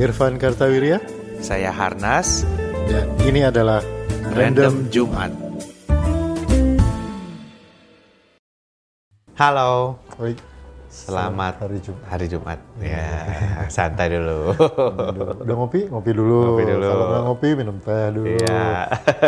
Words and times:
Irfan 0.00 0.40
Kartawirya 0.40 0.96
Saya 1.44 1.68
Harnas, 1.76 2.48
dan 2.88 3.04
ini 3.20 3.44
adalah 3.44 3.84
Random 4.32 4.88
Jumat. 4.88 5.28
Halo, 9.36 10.00
Oi, 10.16 10.32
selamat 10.88 11.64
hari 11.64 11.84
Jumat. 11.84 12.04
hari 12.08 12.26
Jumat. 12.32 12.58
Ya, 12.80 13.08
santai 13.76 14.08
dulu. 14.08 14.56
Udah 15.44 15.54
ngopi? 15.60 15.88
Ngopi 15.92 16.10
dulu. 16.16 16.40
Ngopi 16.48 16.64
dulu. 16.64 16.88
Kalau 16.88 17.04
nggak 17.04 17.24
ngopi 17.28 17.48
minum 17.56 17.76
teh 17.84 18.04
dulu. 18.08 18.26
Iya. 18.40 18.64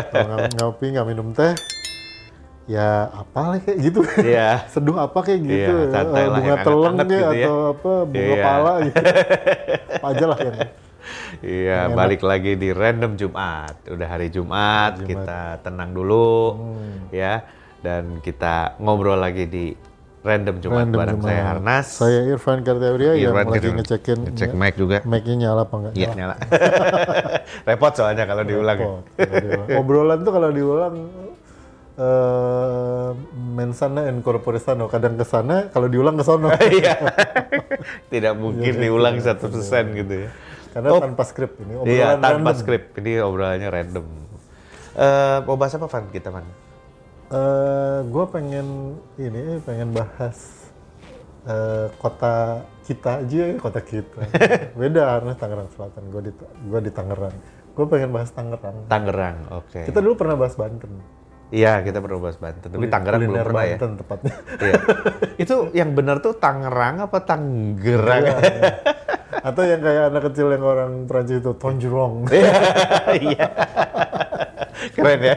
Kalau 0.09 0.37
nggak 0.41 0.57
ngopi 0.57 0.87
nggak 0.89 1.07
minum 1.09 1.29
teh, 1.37 1.53
ya 2.65 2.89
apa 3.09 3.41
lah 3.45 3.59
kayak 3.59 3.79
gitu. 3.81 4.01
Iya. 4.19 4.63
Seduh 4.73 4.97
apa 4.97 5.19
kayak 5.19 5.41
gitu. 5.43 5.75
Iya, 5.79 5.91
santai 5.91 6.21
Eh, 6.21 6.27
lah, 6.27 6.37
bunga 6.37 6.49
yang 6.49 6.63
teleng 6.63 6.97
kayak 6.97 7.11
gitu 7.11 7.27
ya. 7.33 7.45
atau 7.45 7.57
apa 7.69 7.93
bunga 8.05 8.23
Iya. 8.29 8.43
pala 8.43 8.73
gitu. 8.87 9.03
apa 9.93 10.07
aja 10.09 10.25
lah 10.27 10.39
yang 10.41 10.57
Iya, 11.43 11.79
Enak. 11.85 11.97
balik 11.97 12.23
lagi 12.23 12.53
di 12.55 12.69
Random 12.71 13.13
Jumat. 13.15 13.75
Udah 13.85 14.09
hari 14.09 14.29
Jumat, 14.29 14.93
Jumat. 14.95 15.09
kita 15.09 15.41
tenang 15.61 15.91
dulu, 15.91 16.55
Hmm. 16.55 17.11
ya. 17.11 17.43
Dan 17.79 18.21
kita 18.21 18.79
ngobrol 18.79 19.19
lagi 19.19 19.45
di 19.45 19.75
Random 20.23 20.55
Jumat 20.57 20.87
random 20.87 20.95
bareng 20.97 21.19
Jumat. 21.19 21.27
saya 21.27 21.43
Harnas. 21.45 21.87
Saya 21.91 22.21
Irfan 22.25 22.63
Kartawirya 22.63 23.19
yang 23.19 23.35
Irfan 23.35 23.47
lagi 23.51 23.69
ngecekin 23.73 24.19
Ngecek 24.25 24.55
mic 24.55 24.75
juga. 24.79 25.03
mic-nya 25.03 25.35
nyala 25.43 25.67
apa 25.67 25.75
enggak. 25.77 25.93
Iya, 25.99 26.09
nyala. 26.15 26.35
Repot 27.67 27.93
soalnya 27.93 28.23
kalau 28.23 28.45
diulang. 28.45 28.79
ya. 28.79 28.87
Repot 28.87 29.03
kalau 29.19 29.41
diulang. 29.41 29.67
Obrolan 29.77 30.19
tuh 30.21 30.33
kalau 30.33 30.51
diulang 30.51 30.95
eh 32.03 33.09
mensana 33.55 34.11
and 34.11 34.27
corpore 34.27 34.59
sano. 34.59 34.91
Kadang 34.91 35.15
ke 35.15 35.23
sana, 35.23 35.71
kalau 35.71 35.87
diulang 35.87 36.19
ke 36.19 36.25
sono. 36.27 36.51
Iya. 36.73 36.97
Tidak 38.11 38.35
mungkin 38.35 38.75
diulang 38.83 39.23
satu 39.23 39.47
persen 39.53 39.95
gitu 39.95 40.27
ya. 40.27 40.31
Karena 40.73 40.89
tanpa 40.99 41.23
skrip 41.29 41.53
ini 41.61 41.73
obrolan 41.77 41.93
Iya, 41.95 42.09
tanpa 42.17 42.51
random. 42.51 42.61
skrip. 42.65 42.83
Ini 42.99 43.13
obrolannya 43.23 43.69
random. 43.69 44.07
Eh, 44.93 45.39
mau 45.47 45.57
bahas 45.57 45.73
apa, 45.77 45.87
Van? 45.87 46.05
Kita, 46.11 46.29
Van? 46.33 46.47
gue 48.13 48.25
pengen 48.29 48.93
ini 49.17 49.57
pengen 49.65 49.97
bahas 49.97 50.69
eh, 51.49 51.89
kota 51.97 52.61
kita 52.85 53.25
aja 53.25 53.43
ya, 53.53 53.57
kota 53.57 53.81
kita. 53.81 54.21
Beda 54.81 55.17
karena 55.17 55.33
Tangerang 55.39 55.69
Selatan. 55.73 56.03
Gue 56.13 56.23
di 56.29 56.33
gua 56.69 56.81
di 56.85 56.93
Tangerang. 56.93 57.37
Gue 57.73 57.87
pengen 57.89 58.11
bahas 58.13 58.29
Tangerang. 58.37 58.85
Tangerang, 58.85 59.37
oke. 59.49 59.81
Kita 59.89 60.05
dulu 60.05 60.13
pernah 60.19 60.37
bahas 60.37 60.57
Banten. 60.61 61.22
Iya, 61.53 61.85
kita 61.85 62.01
perlu 62.01 62.17
bahas 62.17 62.41
Banten. 62.41 62.73
Tapi 62.73 62.89
Tangerang 62.89 63.21
belum 63.29 63.45
pernah 63.45 63.65
ya. 63.69 63.77
Banten 63.77 63.93
tepatnya. 64.01 64.35
Iya. 64.57 64.75
Itu 65.45 65.55
yang 65.77 65.93
benar 65.93 66.25
tuh 66.25 66.33
Tangerang 66.41 67.05
apa 67.05 67.19
Tanggerang? 67.21 68.23
Iya, 68.25 68.37
iya. 68.41 68.73
Atau 69.43 69.63
yang 69.69 69.85
kayak 69.85 70.03
anak 70.09 70.23
kecil 70.33 70.49
yang 70.49 70.65
orang 70.65 70.93
Prancis 71.05 71.43
itu 71.43 71.53
Tonjerong. 71.53 72.25
Iya. 73.21 73.47
Keren 74.97 75.21
ya. 75.21 75.35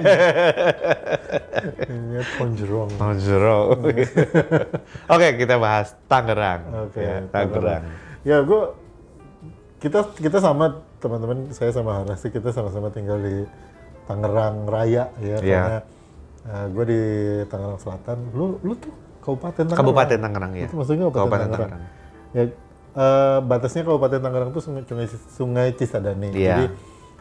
Ini 1.90 2.22
Tonjerong. 2.38 2.90
Tangerang. 2.96 3.68
Oke, 5.10 5.28
kita 5.36 5.56
bahas 5.60 5.98
Tangerang. 6.08 6.62
Oke, 6.88 7.02
Ya, 7.02 7.16
Tangerang. 7.28 7.84
Ya, 8.24 8.38
gue 8.40 8.62
kita 9.82 10.00
kita 10.16 10.38
sama 10.40 10.80
teman-teman 10.98 11.52
saya 11.52 11.70
sama 11.70 12.02
Hanas 12.02 12.24
kita 12.26 12.50
sama-sama 12.50 12.90
tinggal 12.90 13.22
di 13.22 13.46
Tangerang 14.08 14.66
Raya 14.66 15.14
ya 15.20 15.38
Iya. 15.38 15.62
karena 15.62 15.80
gue 16.46 16.86
di 16.86 17.02
Tangerang 17.50 17.80
Selatan. 17.82 18.18
Lu 18.34 18.62
lu 18.62 18.74
tuh 18.78 18.94
Kabupaten 19.26 19.66
Tangerang. 19.66 19.80
Kabupaten 19.82 20.18
Tangerang 20.22 20.52
ya. 20.54 20.66
Itu 20.70 20.76
maksudnya 20.78 21.06
Kabupaten, 21.10 21.48
Tangerang. 21.50 21.82
Ya 22.38 22.44
eh, 22.96 23.38
batasnya 23.42 23.82
Kabupaten 23.82 24.20
Tangerang 24.22 24.50
tuh 24.54 24.62
sungai, 24.62 24.84
sungai, 24.86 25.08
sungai 25.10 25.68
Cisadane. 25.74 26.30
Iya. 26.32 26.56
Jadi 26.56 26.66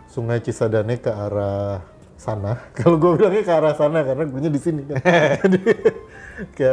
Sungai 0.05 0.39
Cisadane 0.45 1.01
ke 1.01 1.11
arah 1.11 1.81
sana. 2.15 2.61
Kalau 2.79 3.01
gue 3.01 3.17
bilangnya 3.17 3.43
ke 3.43 3.53
arah 3.53 3.75
sana 3.75 4.05
karena 4.05 4.25
gue 4.29 4.51
di 4.53 4.61
sini 4.61 4.83
kan. 4.87 5.01
Jadi 5.49 5.61
ke 6.55 6.71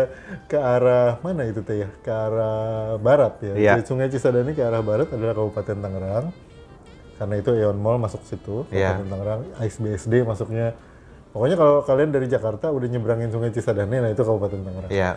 ke 0.52 0.58
arah 0.60 1.18
mana 1.24 1.48
itu 1.48 1.64
teh 1.64 1.88
ya? 1.88 1.90
Ke 2.04 2.12
arah 2.12 3.00
barat 3.00 3.40
ya. 3.40 3.54
Iya. 3.56 3.72
Jadi 3.80 3.84
Sungai 3.88 4.08
Cisadane 4.12 4.52
ke 4.52 4.62
arah 4.62 4.84
barat 4.84 5.08
adalah 5.10 5.34
Kabupaten 5.34 5.78
Tangerang. 5.80 6.28
Karena 7.22 7.36
itu 7.38 7.54
Eon 7.54 7.78
Mall 7.78 8.02
masuk 8.02 8.26
situ, 8.26 8.66
Iya. 8.74 8.98
Kabupaten 9.00 9.10
Tangerang. 9.10 9.42
ASBSD 9.58 10.14
masuknya. 10.28 10.76
Pokoknya 11.32 11.56
kalau 11.56 11.80
kalian 11.82 12.12
dari 12.12 12.28
Jakarta 12.28 12.68
udah 12.70 12.88
nyebrangin 12.88 13.32
Sungai 13.32 13.50
Cisadane, 13.50 13.98
nah 13.98 14.12
itu 14.12 14.20
Kabupaten 14.20 14.60
Tangerang 14.62 14.92
Iya. 14.92 15.16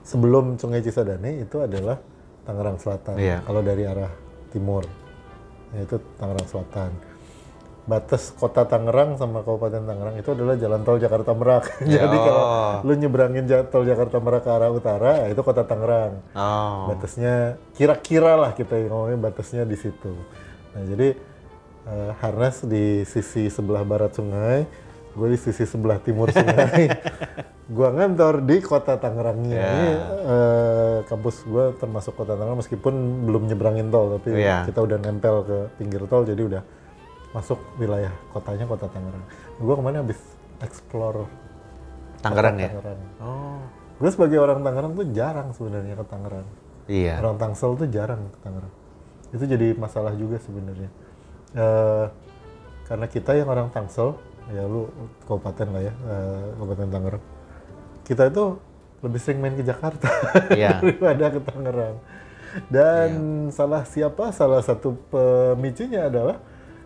sebelum 0.00 0.56
Sungai 0.56 0.80
Cisadane 0.80 1.44
itu 1.44 1.60
adalah 1.60 2.00
Tangerang 2.44 2.76
Selatan. 2.76 3.16
Iya. 3.16 3.40
Kalau 3.40 3.60
dari 3.60 3.84
arah 3.84 4.12
timur, 4.48 4.84
ya 5.72 5.80
itu 5.80 5.96
Tangerang 6.16 6.48
Selatan. 6.48 6.90
Batas 7.84 8.32
kota 8.32 8.64
Tangerang 8.64 9.20
sama 9.20 9.44
Kabupaten 9.44 9.84
Tangerang 9.84 10.16
itu 10.16 10.32
adalah 10.32 10.56
jalan 10.56 10.80
tol 10.82 10.96
Jakarta 10.96 11.36
Merak. 11.36 11.64
Jadi 11.84 12.16
kalau 12.16 12.42
Oh. 12.44 12.74
lu 12.80 12.96
nyebrangin 12.96 13.44
tol 13.68 13.84
Jakarta 13.84 14.16
Merak 14.18 14.40
ke 14.40 14.50
arah 14.50 14.72
utara, 14.72 15.12
ya 15.20 15.26
itu 15.28 15.40
kota 15.40 15.68
Tangerang. 15.68 16.16
Oh. 16.32 16.88
Batasnya 16.88 17.60
kira-kira 17.72 18.40
lah 18.40 18.56
kita 18.56 18.88
ngomongin 18.88 19.20
batasnya 19.20 19.64
di 19.64 19.76
situ. 19.76 20.16
Nah 20.72 20.82
jadi 20.82 21.12
eh, 21.84 22.10
Harnas 22.24 22.64
di 22.64 23.04
sisi 23.04 23.48
sebelah 23.48 23.84
barat 23.84 24.16
sungai, 24.16 24.64
gue 25.14 25.28
di 25.30 25.38
sisi 25.38 25.64
sebelah 25.64 26.02
timur 26.02 26.30
sungai. 26.34 26.90
gua 27.74 27.88
ngantor 27.96 28.44
di 28.44 28.60
kota 28.60 29.00
Tangerangnya. 29.00 29.56
Ya. 29.56 29.70
Ini 29.72 29.90
eh, 30.26 30.96
kampus 31.08 31.46
gue 31.48 31.64
termasuk 31.80 32.12
kota 32.18 32.36
Tangerang 32.36 32.60
meskipun 32.60 32.94
belum 33.24 33.48
nyebrangin 33.48 33.88
tol, 33.88 34.18
tapi 34.18 34.36
Ya. 34.36 34.66
kita 34.68 34.84
udah 34.84 34.98
nempel 35.00 35.46
ke 35.46 35.58
pinggir 35.80 36.04
tol, 36.10 36.26
jadi 36.28 36.42
udah 36.44 36.62
masuk 37.32 37.58
wilayah 37.80 38.12
kotanya 38.34 38.66
kota 38.68 38.86
Tangerang. 38.90 39.24
Gue 39.58 39.74
kemarin 39.74 40.04
habis 40.04 40.20
explore 40.60 41.24
Tangerang 42.20 42.56
ya. 42.60 42.68
Tangerang. 42.74 43.00
Oh. 43.22 43.62
Gue 44.02 44.10
sebagai 44.10 44.38
orang 44.42 44.60
Tangerang 44.60 44.92
tuh 44.98 45.06
jarang 45.14 45.48
sebenarnya 45.54 45.94
ke 45.96 46.04
Tangerang. 46.10 46.48
Iya. 46.84 47.16
Orang 47.24 47.40
Tangsel 47.40 47.72
tuh 47.80 47.88
jarang 47.88 48.28
ke 48.28 48.38
Tangerang. 48.44 48.72
Itu 49.32 49.44
jadi 49.48 49.72
masalah 49.78 50.12
juga 50.14 50.36
sebenarnya. 50.42 50.90
Eh, 51.54 52.06
karena 52.84 53.06
kita 53.08 53.32
yang 53.32 53.48
orang 53.48 53.72
Tangsel, 53.72 54.18
ya 54.52 54.62
lu 54.66 54.88
kabupaten 55.24 55.66
lah 55.72 55.82
ya, 55.84 55.94
eh, 55.94 56.44
kabupaten 56.58 56.88
Tangerang. 56.90 57.24
Kita 58.04 58.22
itu 58.28 58.44
lebih 59.00 59.20
sering 59.20 59.38
main 59.40 59.56
ke 59.56 59.64
Jakarta 59.64 60.08
Iya. 60.58 60.80
daripada 60.80 61.24
ke 61.32 61.40
Tangerang. 61.44 61.96
Dan 62.70 63.10
salah 63.50 63.82
siapa? 63.82 64.30
Salah 64.30 64.62
satu 64.62 64.94
pemicunya 65.10 66.06
adalah 66.06 66.38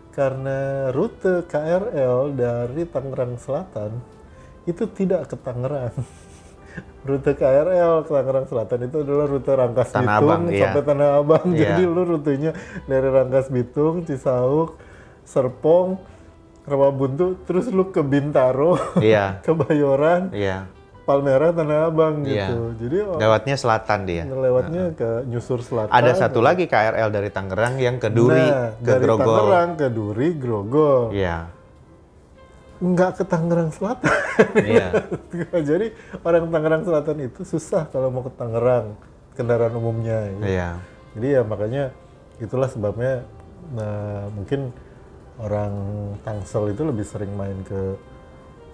karena 0.09 0.89
rute 0.91 1.45
KRL 1.45 2.33
dari 2.33 2.83
Tangerang 2.89 3.37
Selatan 3.37 3.91
itu 4.65 4.83
tidak 4.91 5.29
ke 5.29 5.35
Tangerang. 5.37 5.93
rute 7.07 7.31
KRL 7.37 8.03
ke 8.03 8.11
Tangerang 8.11 8.47
Selatan 8.49 8.79
itu 8.89 8.97
adalah 9.05 9.25
rute 9.29 9.51
Rangkas 9.53 9.89
Tanah 9.93 10.17
Bitung 10.17 10.25
Abang, 10.27 10.43
iya. 10.49 10.61
sampai 10.67 10.81
Tanah 10.83 11.09
Abang. 11.21 11.45
Iya. 11.53 11.59
Jadi 11.61 11.83
lu 11.85 12.01
rutenya 12.03 12.51
dari 12.89 13.07
Rangkas 13.07 13.47
Bitung, 13.53 13.95
Cisauk, 14.03 14.75
Serpong, 15.23 16.01
Rawabuntu, 16.69 17.41
terus 17.43 17.67
lu 17.67 17.89
ke 17.89 17.99
Bintaro, 17.99 18.77
Iya. 18.95 19.37
ke 19.45 19.51
Bayoran, 19.51 20.29
Iya. 20.29 20.69
Palmerah, 21.01 21.49
Tanah 21.49 21.89
Abang 21.89 22.21
Iya. 22.21 22.53
gitu. 22.53 22.59
Jadi 22.77 22.97
oh, 23.01 23.17
Lewatnya 23.17 23.57
selatan 23.57 24.05
dia. 24.05 24.23
lewatnya 24.23 24.93
ke 24.93 25.25
nyusur 25.25 25.59
selatan. 25.59 25.89
Ada 25.89 26.13
satu 26.15 26.37
lagi 26.37 26.63
KRL 26.63 27.09
dari 27.09 27.27
Tangerang 27.27 27.75
yang 27.75 27.97
ke 27.97 28.07
Duri, 28.07 28.37
Nah, 28.39 28.77
ke 28.77 28.85
dari 28.87 29.03
Grogol. 29.03 29.25
Tangerang 29.25 29.69
ke 29.73 29.87
Duri, 29.89 30.27
Grogol. 30.33 31.01
Iya. 31.09 31.49
Nggak 32.79 33.11
ke 33.11 33.23
Tangerang 33.25 33.69
Selatan. 33.69 34.13
Iya. 34.55 34.87
Jadi 35.69 35.91
orang 36.21 36.47
Tangerang 36.47 36.83
Selatan 36.85 37.17
itu 37.19 37.41
susah 37.43 37.89
kalau 37.89 38.07
mau 38.07 38.21
ke 38.21 38.31
Tangerang 38.31 38.95
kendaraan 39.33 39.73
umumnya. 39.73 40.29
gitu. 40.29 40.45
Iya. 40.45 40.69
Jadi 41.17 41.27
ya 41.27 41.41
makanya 41.41 41.83
itulah 42.37 42.69
sebabnya 42.69 43.27
nah, 43.73 44.31
mungkin 44.31 44.71
orang 45.39 45.73
Tangsel 46.21 46.75
itu 46.75 46.83
lebih 46.83 47.05
sering 47.07 47.31
main 47.33 47.59
ke 47.63 47.95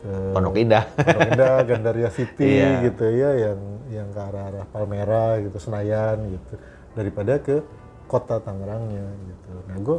ke 0.01 0.13
Pondok 0.33 0.57
Indah. 0.57 0.85
Pondok 0.97 1.29
Indah, 1.33 1.55
Gandaria 1.69 2.09
City 2.09 2.61
Iya. 2.61 2.89
gitu 2.89 3.05
ya 3.09 3.29
yang 3.49 3.59
yang 3.89 4.07
ke 4.09 4.21
arah-arah 4.21 4.65
Palmera 4.69 5.41
gitu, 5.41 5.57
Senayan 5.57 6.17
gitu 6.29 6.53
daripada 6.93 7.37
ke 7.37 7.61
kota 8.05 8.37
Tangerangnya 8.37 9.05
gitu. 9.25 9.51
Nah, 9.65 9.77
gue 9.81 9.97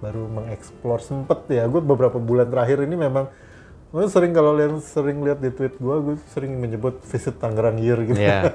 baru 0.00 0.24
mengeksplor 0.26 0.98
sempet 0.98 1.46
ya, 1.46 1.68
gue 1.68 1.78
beberapa 1.78 2.16
bulan 2.18 2.48
terakhir 2.48 2.82
ini 2.82 2.96
memang 2.96 3.28
gue 3.90 4.06
sering 4.06 4.30
kalau 4.30 4.54
lihat 4.54 4.78
sering 4.82 5.22
lihat 5.22 5.42
di 5.42 5.50
tweet 5.50 5.74
gue, 5.78 5.96
gue 6.06 6.16
sering 6.30 6.58
menyebut 6.58 7.02
visit 7.06 7.38
Tangerang 7.38 7.78
year 7.78 7.98
gitu. 8.06 8.18
Iya. 8.18 8.50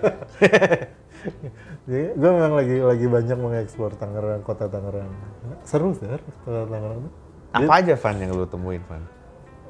Jadi 1.85 2.05
gue 2.17 2.31
memang 2.35 2.53
lagi 2.57 2.77
lagi 2.81 3.05
banyak 3.05 3.37
mengeksplor 3.37 3.93
Tangerang, 3.95 4.41
kota 4.41 4.65
Tangerang. 4.67 5.11
Seru 5.63 5.93
sih, 5.95 6.07
kota 6.43 6.65
Tangerang. 6.67 6.99
Apa 7.55 7.71
aja 7.79 7.93
Van 7.95 8.15
yang 8.19 8.31
lu 8.35 8.45
temuin 8.47 8.83
Van? 8.85 9.03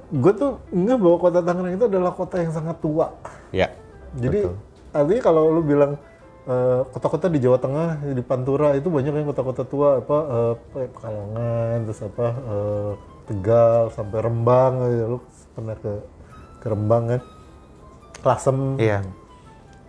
Gue 0.09 0.33
tuh 0.33 0.61
nggak 0.69 0.97
bahwa 1.01 1.17
kota 1.21 1.39
Tangerang 1.41 1.73
itu 1.77 1.85
adalah 1.85 2.11
kota 2.13 2.35
yang 2.41 2.53
sangat 2.53 2.77
tua. 2.81 3.13
Ya. 3.53 3.69
Jadi 4.15 4.47
betul. 4.47 4.55
artinya 4.95 5.21
kalau 5.21 5.43
lu 5.51 5.61
bilang 5.61 5.97
eh, 6.45 6.81
kota-kota 6.93 7.27
di 7.27 7.41
Jawa 7.41 7.57
Tengah 7.59 7.89
di 8.05 8.23
Pantura 8.23 8.77
itu 8.77 8.87
banyak 8.87 9.11
yang 9.11 9.27
kota-kota 9.27 9.65
tua 9.65 9.99
apa 9.99 10.17
ya, 10.77 10.87
Pekalongan 10.93 11.77
terus 11.89 12.01
apa 12.05 12.27
eh, 12.31 12.91
Tegal 13.25 13.89
sampai 13.89 14.19
Rembang 14.21 14.73
ya, 14.85 15.05
lu 15.09 15.17
pernah 15.57 15.75
ke 15.77 15.93
ke 16.61 16.67
Rembang 16.69 17.03
kan 17.09 17.21
Lasem 18.25 18.57
Iya. 18.81 19.05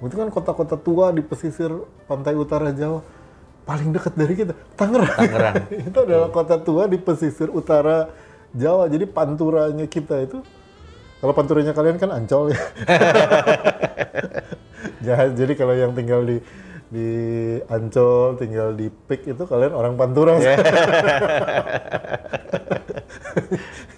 itu 0.00 0.12
kan 0.12 0.28
kota-kota 0.28 0.76
tua 0.76 1.08
di 1.08 1.24
pesisir 1.24 1.72
pantai 2.04 2.36
utara 2.36 2.68
Jawa 2.72 3.00
paling 3.66 3.90
dekat 3.90 4.14
dari 4.14 4.34
kita 4.34 4.54
Tangerang 4.72 5.10
Tangerang. 5.10 5.54
itu 5.90 5.98
adalah 6.00 6.30
kota 6.30 6.56
tua 6.56 6.86
di 6.86 6.96
pesisir 6.96 7.50
utara 7.50 8.06
Jawa 8.50 8.86
jadi 8.86 9.04
panturanya 9.04 9.84
kita 9.84 10.22
itu 10.22 10.38
kalau 11.16 11.32
panturanya 11.32 11.72
kalian 11.72 11.96
kan 11.96 12.14
Ancol 12.14 12.48
ya 12.48 12.60
Jahat. 15.04 15.34
jadi 15.34 15.52
kalau 15.54 15.74
yang 15.74 15.92
tinggal 15.92 16.22
di 16.22 16.38
di 16.86 17.08
Ancol 17.66 18.36
tinggal 18.36 18.70
di 18.70 18.86
Pik 18.86 19.26
itu 19.28 19.42
kalian 19.42 19.74
orang 19.74 19.94
Pantura 19.94 20.38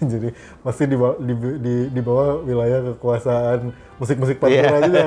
jadi 0.03 0.29
masih 0.63 0.85
di, 0.87 0.97
bawah- 0.97 1.19
di, 1.19 1.33
di, 1.59 1.75
di 1.91 2.01
bawah 2.01 2.41
wilayah 2.41 2.81
kekuasaan 2.89 3.71
musik-musik 3.97 4.39
Pantura 4.39 4.79
Iya. 4.79 4.87
juga 4.87 5.03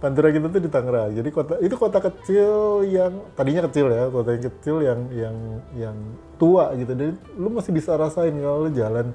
Pantura 0.00 0.32
kita 0.32 0.48
tuh 0.48 0.64
di 0.64 0.70
Tangerang. 0.72 1.12
Jadi 1.12 1.28
kota 1.28 1.60
itu 1.60 1.76
kota 1.76 2.00
kecil 2.00 2.52
yang 2.88 3.12
tadinya 3.36 3.68
kecil 3.68 3.86
ya, 3.86 4.08
kota 4.08 4.32
yang 4.32 4.44
kecil 4.48 4.76
yang 4.80 5.00
yang 5.12 5.36
yang 5.76 5.96
tua 6.40 6.72
gitu. 6.72 6.96
Jadi 6.96 7.12
lu 7.36 7.52
masih 7.52 7.70
bisa 7.70 7.94
rasain 7.94 8.32
kalau 8.32 8.64
lu 8.64 8.70
jalan 8.72 9.12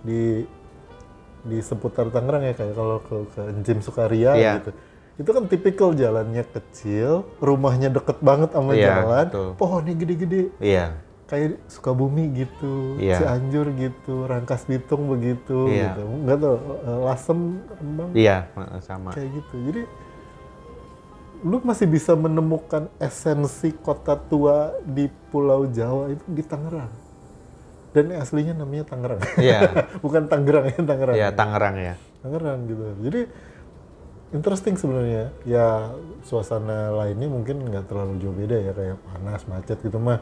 di 0.00 0.46
di 1.42 1.58
seputar 1.58 2.14
Tangerang 2.14 2.46
ya 2.46 2.54
kayak 2.54 2.74
kalau 2.74 3.02
ke 3.02 3.16
ke 3.34 3.40
Encim 3.50 3.82
Sukaria 3.82 4.38
Iya. 4.38 4.52
gitu. 4.62 4.70
Itu 5.18 5.30
kan 5.34 5.44
tipikal 5.50 5.92
jalannya 5.92 6.46
kecil, 6.46 7.26
rumahnya 7.42 7.90
deket 7.90 8.22
banget 8.22 8.54
sama 8.54 8.72
Iya, 8.72 8.86
jalan, 9.02 9.26
betul. 9.28 9.48
pohonnya 9.58 9.92
gede-gede 9.92 10.42
Iya. 10.56 10.96
kayak 11.28 11.60
Sukabumi 11.68 12.24
gitu, 12.32 12.96
Iya. 12.96 13.18
Cianjur 13.20 13.68
gitu, 13.76 14.24
Rangkas 14.24 14.64
Bitung 14.64 15.12
begitu, 15.12 15.68
Iya. 15.68 15.92
gitu. 15.92 16.02
Enggak 16.08 16.36
tuh, 16.40 16.54
eh, 16.56 16.98
Lasem, 17.04 17.40
Rembang, 17.68 18.10
Iya, 18.16 18.36
eh, 18.48 18.80
sama. 18.80 19.10
kayak 19.12 19.28
gitu. 19.28 19.56
Jadi 19.68 19.82
lu 21.40 21.56
masih 21.64 21.88
bisa 21.88 22.12
menemukan 22.12 22.92
esensi 23.00 23.72
kota 23.72 24.16
tua 24.16 24.76
di 24.84 25.08
Pulau 25.32 25.64
Jawa 25.64 26.12
itu 26.12 26.24
di 26.28 26.44
Tangerang. 26.44 26.92
Dan 27.90 28.14
aslinya 28.14 28.54
namanya 28.54 28.84
Tangerang. 28.86 29.20
Iya. 29.40 29.60
Bukan 30.04 30.28
Tangerang 30.30 30.68
ya, 30.68 30.80
Tangerang. 30.84 31.16
Iya, 31.16 31.28
Tangerang 31.32 31.76
ya. 31.80 31.94
Tangerang 32.20 32.58
gitu. 32.68 32.82
Jadi 33.02 33.20
interesting 34.36 34.76
sebenarnya. 34.76 35.32
Ya 35.48 35.90
suasana 36.22 36.92
lainnya 36.94 37.26
mungkin 37.26 37.66
nggak 37.66 37.88
terlalu 37.88 38.20
jauh 38.20 38.36
beda 38.36 38.56
ya 38.60 38.72
kayak 38.76 38.98
panas, 39.00 39.42
macet 39.48 39.78
gitu 39.80 39.98
mah. 39.98 40.20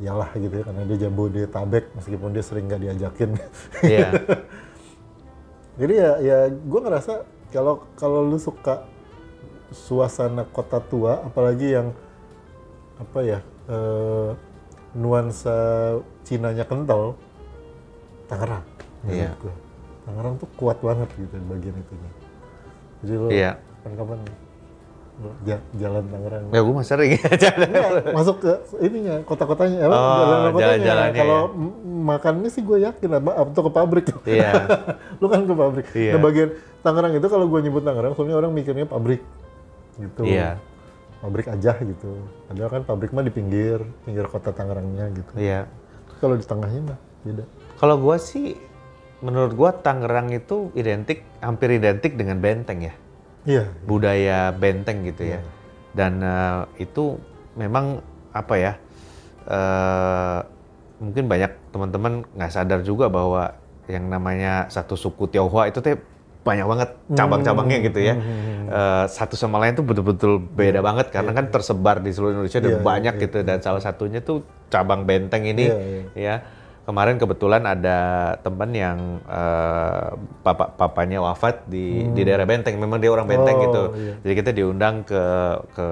Iyalah 0.00 0.32
gitu 0.34 0.54
ya 0.60 0.64
karena 0.64 0.82
dia 0.88 0.98
Jabodetabek 1.08 1.84
meskipun 1.94 2.34
dia 2.34 2.44
sering 2.44 2.66
nggak 2.66 2.82
diajakin. 2.84 3.30
Iya. 3.86 4.08
Jadi 5.80 5.94
ya 5.96 6.10
ya 6.20 6.38
gue 6.52 6.80
ngerasa 6.82 7.24
kalau 7.54 7.88
kalau 7.96 8.20
lu 8.26 8.36
suka 8.36 8.84
suasana 9.70 10.42
kota 10.44 10.78
tua 10.78 11.22
apalagi 11.22 11.72
yang 11.72 11.94
apa 12.96 13.18
ya 13.20 13.38
eh, 13.66 14.30
nuansa 14.92 15.56
Cinanya 16.20 16.62
kental 16.62 17.14
Tangerang 18.26 18.62
Iya. 19.02 19.32
Tangerang 20.02 20.36
tuh 20.36 20.48
kuat 20.54 20.78
banget 20.78 21.08
gitu 21.14 21.32
di 21.32 21.46
bagian 21.46 21.74
itunya 21.74 22.10
jadi 23.00 23.14
lu 23.14 23.28
Iya. 23.28 23.52
kapan-kapan 23.78 24.18
ja- 25.42 25.66
jalan 25.74 26.04
Tangerang 26.04 26.44
Ya 26.48 26.60
gue 26.60 26.72
mah 26.72 26.82
sering 26.82 27.10
jalan. 27.44 27.68
Masuk 28.10 28.36
ke 28.40 28.52
ininya 28.80 29.22
kota-kotanya 29.22 29.78
apa 29.82 29.88
Oh, 29.88 29.96
jalan-jalan 29.96 30.50
kotanya 30.50 30.68
jalan-jalannya 30.76 31.16
kalau 31.16 31.40
ya. 31.40 31.48
makannya 32.02 32.48
sih 32.48 32.62
gue 32.62 32.78
yakin 32.82 33.10
apa 33.14 33.30
atau 33.38 33.62
ke 33.62 33.70
pabrik 33.70 34.06
Iya. 34.24 34.50
lu 35.20 35.26
kan 35.26 35.40
ke 35.42 35.54
pabrik 35.54 35.86
Iya. 35.92 36.12
nah 36.12 36.20
bagian 36.20 36.50
Tangerang 36.80 37.12
itu 37.12 37.26
kalau 37.26 37.46
gue 37.46 37.60
nyebut 37.60 37.82
Tangerang 37.82 38.12
soalnya 38.12 38.36
orang 38.36 38.50
mikirnya 38.50 38.84
pabrik 38.84 39.22
gitu 39.96 40.22
Iya. 40.22 40.60
pabrik 41.18 41.46
aja 41.46 41.76
gitu 41.76 42.16
padahal 42.46 42.70
kan 42.70 42.82
pabrik 42.84 43.10
mah 43.10 43.20
di 43.20 43.28
pinggir 43.28 43.82
pinggir 44.02 44.24
kota 44.24 44.50
Tangerangnya 44.50 45.10
gitu 45.12 45.32
Iya. 45.34 45.66
kalau 46.18 46.36
di 46.36 46.44
tengahnya 46.44 46.94
mah 46.94 46.98
beda 47.20 47.44
Kalau 47.76 47.96
gua 47.96 48.16
sih 48.16 48.56
menurut 49.20 49.52
gua 49.52 49.72
Tangerang 49.72 50.28
itu 50.30 50.68
identik 50.74 51.24
hampir 51.40 51.72
identik 51.72 52.12
dengan 52.12 52.36
benteng 52.38 52.84
ya. 52.84 52.94
iya 53.44 53.64
budaya 53.84 54.52
benteng 54.52 55.00
gitu 55.02 55.32
ya. 55.32 55.40
Dan 55.90 56.20
eh, 56.20 56.60
itu 56.78 57.16
memang 57.56 58.04
apa 58.30 58.54
ya? 58.54 58.72
eh, 59.46 60.38
mungkin 61.00 61.24
banyak 61.26 61.52
teman-teman 61.72 62.12
nggak 62.36 62.52
sadar 62.52 62.80
juga 62.80 63.08
bahwa 63.08 63.56
yang 63.88 64.06
namanya 64.06 64.68
satu 64.68 64.94
suku 64.94 65.26
Tionghoa 65.26 65.66
itu 65.66 65.80
teh 65.80 65.96
banyak 66.40 66.64
banget 66.64 66.90
cabang-cabangnya 67.12 67.78
gitu 67.84 68.00
ya. 68.00 68.14
Eh, 68.70 69.04
satu 69.10 69.34
sama 69.34 69.60
lain 69.60 69.76
tuh 69.76 69.84
betul-betul 69.84 70.40
beda 70.40 70.80
banget 70.80 71.12
karena 71.12 71.34
kan 71.34 71.50
tersebar 71.50 72.00
di 72.00 72.14
seluruh 72.14 72.38
Indonesia 72.38 72.60
dan 72.62 72.72
Iya, 72.72 72.80
banyak 72.80 73.14
gitu 73.20 73.38
dan 73.42 73.58
salah 73.60 73.82
satunya 73.82 74.22
tuh 74.22 74.40
cabang 74.68 75.04
benteng 75.04 75.44
ini 75.44 75.68
Iya, 75.68 75.76
iya. 75.76 76.02
ya. 76.16 76.36
Kemarin 76.80 77.20
kebetulan 77.20 77.62
ada 77.62 77.98
teman 78.40 78.70
yang 78.72 78.98
eh, 79.22 80.06
papa 80.40 80.72
papanya 80.74 81.20
wafat 81.20 81.68
di 81.68 82.08
di 82.10 82.22
daerah 82.24 82.48
Benteng. 82.48 82.80
Memang 82.80 82.98
dia 82.98 83.12
orang 83.12 83.28
Benteng 83.28 83.54
Hmm. 83.54 83.62
Oh, 83.62 83.66
gitu. 83.68 83.82
iya. 83.94 84.14
Jadi 84.24 84.34
kita 84.34 84.50
diundang 84.50 84.94
ke 85.04 85.22
ke 85.76 85.86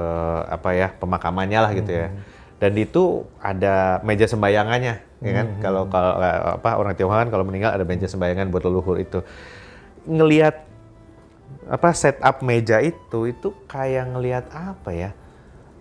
apa 0.49 0.71
ya 0.73 0.89
pemakamannya 0.97 1.59
lah 1.61 1.71
gitu 1.77 1.93
ya. 1.93 2.09
Hmm. 2.09 2.19
Dan 2.59 2.73
itu 2.75 3.23
ada 3.39 4.03
meja 4.03 4.27
sembayangannya, 4.27 4.95
ya 5.23 5.33
kan? 5.35 5.47
Hmm. 5.47 5.61
Kalau 5.63 5.83
kalau 5.87 6.13
apa 6.59 6.71
orang 6.75 6.99
Tionghoa 6.99 7.23
kan 7.23 7.31
kalau 7.31 7.47
meninggal 7.47 7.71
ada 7.71 7.87
meja 7.87 8.11
sembayangan 8.11 8.51
buat 8.51 8.67
leluhur 8.67 8.99
itu. 8.99 9.23
Ngelihat 10.07 10.69
apa 11.69 11.89
setup 11.93 12.41
meja 12.45 12.81
itu 12.81 13.29
itu 13.29 13.49
kayak 13.67 14.15
ngelihat 14.15 14.47
apa 14.53 14.91
ya? 14.93 15.11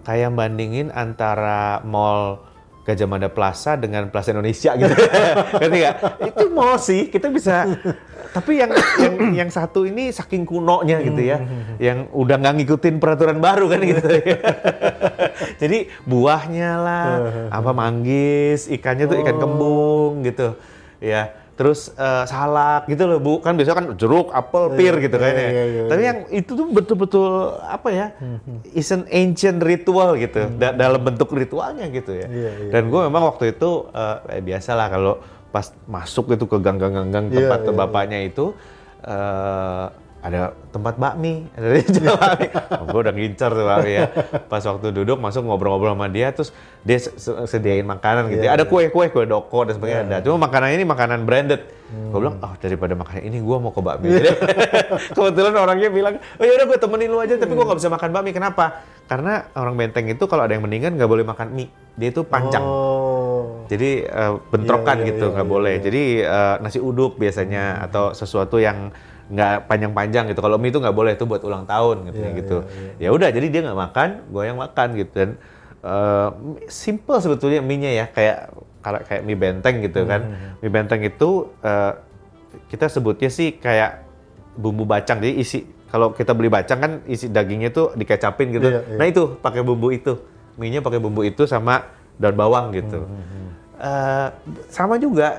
Kayak 0.07 0.33
bandingin 0.33 0.89
antara 0.95 1.83
mall 1.83 2.47
Gajah 2.87 3.03
Mada 3.03 3.27
Plaza 3.27 3.75
dengan 3.75 4.07
Plaza 4.07 4.31
Indonesia 4.31 4.71
gitu. 4.79 4.95
Ngerti 5.59 5.77
nggak? 5.83 5.95
Itu 6.23 6.43
mall 6.55 6.79
sih, 6.79 7.11
kita 7.11 7.27
bisa. 7.27 7.67
Tapi 8.31 8.63
yang 8.63 8.71
yang 9.03 9.15
yang 9.43 9.49
satu 9.51 9.83
ini 9.83 10.07
saking 10.07 10.47
kunonya 10.47 11.03
gitu 11.03 11.19
ya, 11.19 11.43
yang 11.83 12.07
udah 12.15 12.39
nggak 12.39 12.63
ngikutin 12.63 12.95
peraturan 13.03 13.43
baru 13.43 13.67
kan 13.67 13.83
gitu. 13.83 14.07
Jadi 15.61 15.91
buahnya 16.07 16.71
lah, 16.79 17.11
apa 17.51 17.75
manggis, 17.75 18.71
ikannya 18.71 19.03
tuh 19.11 19.19
ikan 19.19 19.35
kembung 19.35 20.23
gitu, 20.23 20.55
ya. 21.03 21.35
Terus 21.57 21.89
eh, 21.91 22.23
salak 22.23 22.85
gitu 22.85 23.03
loh 23.03 23.17
bu, 23.17 23.41
kan 23.41 23.57
biasanya 23.57 23.77
kan 23.81 23.87
jeruk, 23.97 24.29
apel, 24.29 24.77
pir 24.77 24.93
gitu 25.01 25.17
kayaknya. 25.17 25.49
iya, 25.49 25.63
iya, 25.65 25.81
Tapi 25.89 26.01
yang 26.05 26.19
itu 26.29 26.51
tuh 26.53 26.67
betul-betul 26.69 27.29
apa 27.59 27.89
ya, 27.89 28.07
is 28.71 28.93
an 28.93 29.09
ancient 29.09 29.57
ritual 29.59 30.13
gitu, 30.15 30.53
da- 30.53 30.77
dalam 30.77 31.01
bentuk 31.01 31.33
ritualnya 31.33 31.89
gitu 31.89 32.13
ya. 32.13 32.29
Iya, 32.29 32.51
iya, 32.61 32.71
Dan 32.71 32.93
gue 32.93 33.01
memang 33.01 33.25
waktu 33.25 33.57
itu 33.57 33.89
eh, 33.89 34.37
eh, 34.37 34.41
biasa 34.45 34.77
lah 34.77 34.87
kalau 34.87 35.13
pas 35.49 35.65
masuk 35.89 36.29
itu 36.31 36.45
ke 36.45 36.61
gang-gang-gang 36.61 37.33
Iya, 37.33 37.37
tempat 37.41 37.59
iya, 37.65 37.73
bapaknya 37.73 38.19
itu 38.21 38.53
eh, 39.01 39.85
ada 40.27 40.41
tempat 40.67 40.95
bakmi, 40.95 41.47
ada 41.55 41.65
jual 41.81 42.13
bakmi. 42.13 42.47
Oh, 42.51 42.85
gue 42.91 42.99
udah 42.99 43.13
ngincer 43.15 43.49
tuh 43.49 43.63
bakmi 43.63 43.91
ya. 43.93 44.05
Pas 44.43 44.59
waktu 44.59 44.91
duduk 44.91 45.17
masuk 45.17 45.41
ngobrol-ngobrol 45.41 45.95
sama 45.95 46.07
dia, 46.07 46.29
terus 46.29 46.51
dia 46.83 46.99
se- 46.99 47.15
se- 47.15 47.47
sediain 47.47 47.81
makanan 47.81 48.27
gitu. 48.27 48.43
Iya, 48.43 48.53
ada 48.53 48.63
kue-kue, 48.63 49.07
kue 49.07 49.23
doko 49.23 49.63
dan 49.63 49.73
sebagainya 49.73 50.01
ada. 50.03 50.17
Cuma 50.19 50.43
makanannya 50.43 50.75
ini 50.75 50.85
makanan 50.85 51.23
branded. 51.23 51.63
Hmm. 51.87 52.11
Gue 52.11 52.19
bilang, 52.19 52.35
oh 52.37 52.53
daripada 52.59 52.93
makan 52.93 53.23
ini 53.23 53.39
gue 53.39 53.57
mau 53.57 53.71
ke 53.71 53.79
bakmi. 53.79 54.07
Jadi, 54.11 54.27
kebetulan 55.15 55.55
orangnya 55.55 55.87
bilang, 55.87 56.13
oh 56.19 56.43
yaudah 56.43 56.65
gue 56.65 56.77
temenin 56.77 57.07
lu 57.07 57.17
aja, 57.17 57.35
tapi 57.35 57.51
gue 57.51 57.63
nggak 57.63 57.79
bisa 57.79 57.87
makan 57.87 58.09
bakmi. 58.11 58.31
Kenapa? 58.35 58.65
Karena 59.07 59.47
orang 59.55 59.73
benteng 59.73 60.03
itu 60.05 60.27
kalau 60.27 60.43
ada 60.43 60.51
yang 60.51 60.67
meninggal 60.67 60.91
nggak 60.91 61.07
boleh 61.07 61.23
makan 61.23 61.55
mie. 61.55 61.71
Dia 61.95 62.11
itu 62.11 62.21
panjang. 62.21 62.61
oh 62.61 63.63
Jadi 63.67 64.03
eh, 64.03 64.33
bentrokan 64.47 64.99
Iya, 64.99 65.03
iya, 65.03 65.09
gitu 65.09 65.25
iya, 65.25 65.33
nggak 65.33 65.47
iya, 65.47 65.53
boleh. 65.55 65.73
iya. 65.73 65.83
Jadi 65.83 66.03
eh, 66.21 66.55
nasi 66.59 66.79
uduk 66.79 67.15
biasanya 67.15 67.63
atau 67.81 68.11
sesuatu 68.11 68.59
yang 68.59 68.91
nggak 69.27 69.67
panjang-panjang 69.67 70.31
gitu. 70.31 70.39
Kalau 70.39 70.55
mie 70.55 70.71
itu 70.71 70.79
nggak 70.79 70.95
boleh 70.95 71.11
itu 71.13 71.27
buat 71.27 71.43
ulang 71.43 71.67
tahun 71.67 72.11
gitu 72.11 72.19
Iya, 72.23 72.31
gitu. 72.39 72.57
iya, 72.97 73.07
Ya 73.07 73.09
udah 73.11 73.29
jadi 73.29 73.47
dia 73.47 73.61
nggak 73.63 73.79
makan, 73.79 74.09
gue 74.31 74.43
yang 74.43 74.57
makan 74.57 74.87
gitu 74.95 75.11
dan 75.13 75.29
eh, 75.83 76.29
simple 76.67 77.19
sebetulnya 77.19 77.59
mie-nya 77.59 77.91
ya 77.93 78.05
kayak 78.07 78.37
kayak 78.81 79.01
kayak 79.05 79.21
mie 79.23 79.35
benteng 79.35 79.75
gitu 79.83 80.07
kan. 80.07 80.21
Hmm, 80.23 80.59
Mie 80.59 80.71
benteng 80.71 81.01
itu 81.03 81.29
eh, 81.59 81.93
kita 82.67 82.87
sebutnya 82.87 83.27
sih 83.27 83.55
kayak 83.55 84.07
bumbu 84.55 84.87
bacang. 84.87 85.19
Jadi 85.19 85.33
isi 85.37 85.59
kalau 85.87 86.11
kita 86.11 86.31
beli 86.31 86.47
bacang 86.47 86.79
kan 86.79 86.91
isi 87.03 87.27
dagingnya 87.27 87.71
tuh 87.71 87.91
dikecapin 87.93 88.51
gitu. 88.51 88.67
Iya, 88.67 88.79
iya. 88.81 88.95
Nah 88.95 89.05
itu 89.05 89.35
pakai 89.37 89.61
bumbu 89.61 89.91
itu. 89.91 90.15
Mie-nya 90.55 90.79
pakai 90.79 90.97
bumbu 90.97 91.21
itu 91.21 91.43
sama 91.45 91.83
daun 92.15 92.35
bawang 92.35 92.71
gitu. 92.71 93.03
Hmm, 93.03 93.35
Eh, 93.77 94.27
sama 94.73 94.97
juga 94.97 95.37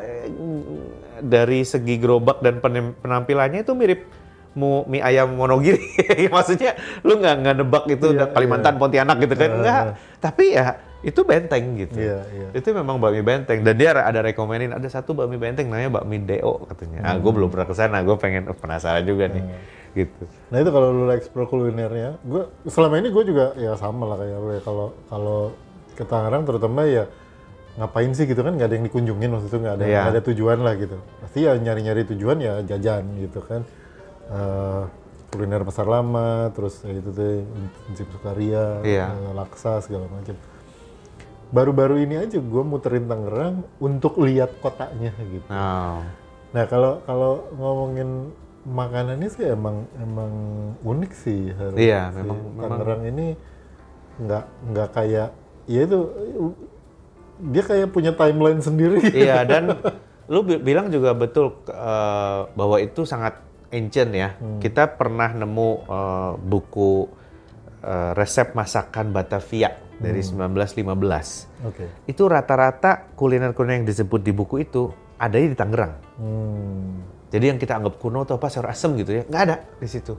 dari 1.21 1.63
segi 1.63 1.97
gerobak 1.97 2.41
dan 2.41 2.61
penampilannya 2.99 3.63
itu 3.63 3.73
mirip 3.73 4.07
mu 4.53 4.83
mie 4.91 4.99
ayam 4.99 5.39
Monogiri. 5.39 5.83
Maksudnya 6.35 6.75
lu 7.07 7.17
nggak 7.17 7.35
nggak 7.45 7.55
nebak 7.57 7.85
itu 7.87 8.07
Iya, 8.11 8.27
Kalimantan 8.33 8.75
Pontianak 8.75 9.17
gitu 9.23 9.35
kan 9.35 9.51
Iya, 9.51 9.57
enggak. 9.61 9.83
iya. 9.85 9.93
Tapi 10.19 10.45
ya 10.51 10.67
itu 10.99 11.21
benteng 11.23 11.65
gitu. 11.79 11.95
Iya, 11.95 12.19
iya. 12.35 12.49
Itu 12.59 12.75
memang 12.75 12.99
bakmi 12.99 13.23
benteng 13.23 13.63
dan 13.63 13.75
dia 13.79 13.95
ada 13.95 14.19
rekomenin 14.19 14.75
ada 14.75 14.89
satu 14.91 15.15
bakmi 15.15 15.39
benteng 15.39 15.71
namanya 15.71 16.03
bakmi 16.03 16.19
Deo 16.19 16.67
katanya. 16.67 17.07
Ah, 17.07 17.15
Hmm. 17.15 17.23
gue 17.23 17.33
belum 17.39 17.49
pernah 17.49 17.67
ke 17.71 17.75
sana, 17.77 18.03
gue 18.03 18.17
pengen 18.19 18.51
oh, 18.51 18.57
penasaran 18.59 19.07
juga 19.07 19.31
nih. 19.31 19.45
Gitu. 19.95 20.23
Nah 20.51 20.59
itu 20.59 20.71
kalau 20.71 20.91
lu 20.91 21.07
explore 21.11 21.47
kulinernya, 21.47 22.19
gue 22.21 22.43
selama 22.67 22.99
ini 22.99 23.09
gue 23.09 23.25
juga 23.25 23.55
ya 23.55 23.79
sama 23.79 24.11
lah 24.11 24.19
kayak 24.19 24.39
lu 24.39 24.51
ya 24.53 24.63
kalau 24.63 24.87
kalau 25.07 25.39
ke 25.95 26.03
Tangerang 26.03 26.43
terutama 26.43 26.83
ya 26.83 27.07
ngapain 27.79 28.11
sih 28.11 28.27
gitu 28.27 28.43
kan 28.43 28.53
nggak 28.53 28.67
ada 28.67 28.75
yang 28.75 28.87
dikunjungin 28.87 29.31
waktu 29.31 29.47
itu 29.47 29.57
nggak 29.57 29.75
ada 29.77 29.85
Iya. 29.85 30.01
nggak 30.01 30.13
ada 30.13 30.23
tujuan 30.27 30.59
lah 30.61 30.75
gitu. 30.75 30.97
Pasti 31.21 31.39
ya 31.41 31.55
nyari-nyari 31.55 32.03
tujuan 32.09 32.37
ya 32.39 32.55
jajan 32.61 33.05
gitu 33.17 33.39
kan. 33.41 33.63
Eh, 34.29 34.83
kuliner 35.29 35.63
pasar 35.63 35.87
lama, 35.87 36.49
terus 36.51 36.83
ya 36.83 36.93
itu 36.93 37.09
tuh 37.09 37.45
Jim 37.93 38.09
Sukaria, 38.11 38.81
Iya. 38.83 39.07
eh, 39.09 39.33
laksa 39.33 39.79
segala 39.79 40.05
macam. 40.07 40.35
Baru-baru 41.49 41.97
ini 41.99 42.19
aja 42.19 42.37
gue 42.37 42.63
muterin 42.63 43.07
Tangerang 43.07 43.65
untuk 43.79 44.19
lihat 44.19 44.59
kotanya 44.59 45.15
gitu. 45.23 45.49
Oh. 45.49 46.05
Nah 46.51 46.65
kalau 46.65 47.01
kalau 47.03 47.47
ngomongin 47.55 48.33
makanannya 48.65 49.29
sih 49.29 49.49
emang 49.49 49.89
emang 49.97 50.33
unik 50.83 51.13
sih 51.15 51.49
harus 51.51 51.79
Iya, 51.79 52.13
si 52.13 52.21
memang- 52.21 52.53
Tangerang 52.59 53.03
ini 53.07 53.27
nggak 54.19 54.45
nggak 54.67 54.89
kayak 54.93 55.29
ya 55.65 55.81
itu 55.81 55.99
dia 57.41 57.63
kayak 57.63 57.89
punya 57.91 58.13
timeline 58.13 58.59
sendiri. 58.59 59.01
Iya 59.09 59.45
dan 59.51 59.79
lu 60.27 60.43
bi- 60.43 60.61
bilang 60.61 60.89
juga 60.89 61.15
betul 61.15 61.63
eh, 61.65 62.41
bahwa 62.49 62.77
itu 62.79 63.03
sangat 63.03 63.39
ancient 63.69 64.11
ya. 64.13 64.35
Hmm. 64.35 64.59
Kita 64.59 64.91
pernah 64.91 65.31
nemu 65.31 65.69
eh, 65.85 66.33
buku 66.39 66.91
eh, 67.81 68.11
resep 68.13 68.53
masakan 68.53 69.11
Batavia 69.11 69.73
dari 69.99 70.23
Hmm. 70.23 70.55
1915. 70.55 71.67
Oke. 71.67 71.85
Itu 72.07 72.31
rata-rata 72.31 73.11
kuliner-kuliner 73.15 73.83
yang 73.83 73.87
disebut 73.87 74.23
di 74.23 74.31
buku 74.31 74.63
itu 74.63 74.87
adanya 75.19 75.49
di 75.51 75.59
Tangerang. 75.59 75.93
Hmm. 76.19 77.03
Jadi 77.29 77.45
yang 77.45 77.59
kita 77.59 77.77
anggap 77.77 77.99
kuno 77.99 78.25
apa 78.25 78.47
sayur 78.49 78.71
asem 78.71 78.97
gitu 78.97 79.13
ya, 79.13 79.23
nggak 79.27 79.43
ada 79.43 79.57
di 79.77 79.85
situ. 79.85 80.17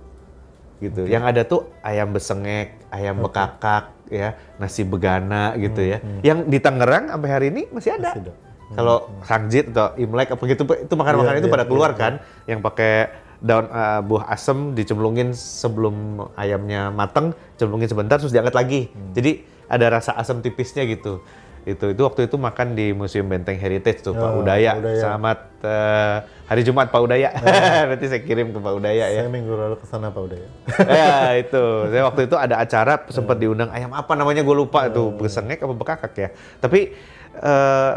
Gitu. 0.80 1.12
Yang 1.12 1.24
ada 1.28 1.42
tuh 1.44 1.62
ayam 1.84 2.16
besengek, 2.16 2.80
ayam 2.88 3.20
bekakak, 3.20 3.92
ya, 4.08 4.36
nasi 4.56 4.88
begana 4.88 5.54
gitu 5.60 5.84
ya. 5.84 6.00
Yang 6.24 6.48
di 6.48 6.58
Tangerang 6.60 7.12
sampai 7.12 7.30
hari 7.30 7.48
ini 7.52 7.68
masih 7.70 8.00
ada. 8.00 8.16
Hmm, 8.16 8.24
Masih 8.24 8.32
ada. 8.32 8.48
Kalau 8.70 8.98
Sangjit 9.26 9.66
atau 9.74 9.98
Imlek 9.98 10.30
apa 10.30 10.44
gitu, 10.46 10.64
itu 10.64 10.94
makanan-makanan 10.94 11.38
Iya, 11.38 11.42
itu 11.42 11.50
iya, 11.50 11.56
pada 11.58 11.66
keluar 11.66 11.92
iya, 11.94 11.98
kan, 11.98 12.14
yang 12.46 12.60
pakai 12.62 12.94
daun 13.40 13.66
eh, 13.66 14.02
buah 14.04 14.26
asem 14.30 14.78
dicemplungin 14.78 15.34
sebelum 15.34 16.28
ayamnya 16.38 16.94
mateng, 16.94 17.34
cemplungin 17.58 17.90
sebentar 17.90 18.22
terus 18.22 18.32
diangkat 18.32 18.56
lagi. 18.56 18.82
Hmm. 18.94 19.16
Jadi 19.18 19.32
ada 19.70 19.86
rasa 19.90 20.14
asam 20.18 20.46
tipisnya 20.46 20.86
gitu. 20.86 21.22
Itu 21.70 21.94
itu 21.94 22.02
waktu 22.02 22.26
itu 22.26 22.36
makan 22.36 22.74
di 22.74 22.90
Museum 22.92 23.30
Benteng 23.30 23.62
Heritage 23.62 24.02
tuh 24.02 24.18
Pak 24.18 24.26
Oh, 24.26 24.42
Udaya. 24.42 24.74
Udaya. 24.82 24.98
Selamat 24.98 25.40
eh, 25.62 26.18
hari 26.50 26.62
Jumat 26.66 26.90
Pak 26.90 27.02
Udaya. 27.06 27.30
Nanti 27.94 28.06
saya 28.10 28.22
kirim 28.26 28.50
ke 28.50 28.58
Pak 28.58 28.74
Udaya 28.74 29.06
ya. 29.06 29.22
Saya 29.22 29.30
minggu 29.30 29.54
lalu 29.54 29.76
ke 29.78 29.86
sana 29.86 30.10
Pak 30.10 30.22
Uday. 30.26 30.42
ya 30.90 31.38
itu. 31.38 31.64
Saya 31.94 32.04
waktu 32.10 32.22
itu 32.26 32.36
ada 32.36 32.56
acara 32.58 33.06
sempat 33.14 33.38
diundang 33.38 33.70
ayam 33.70 33.94
apa 33.94 34.18
namanya 34.18 34.42
gue 34.42 34.56
lupa 34.58 34.90
itu 34.90 35.14
besengek 35.14 35.62
apa 35.62 35.74
bekakak 35.78 36.14
ya. 36.18 36.30
Tapi 36.58 36.90
eh, 37.38 37.94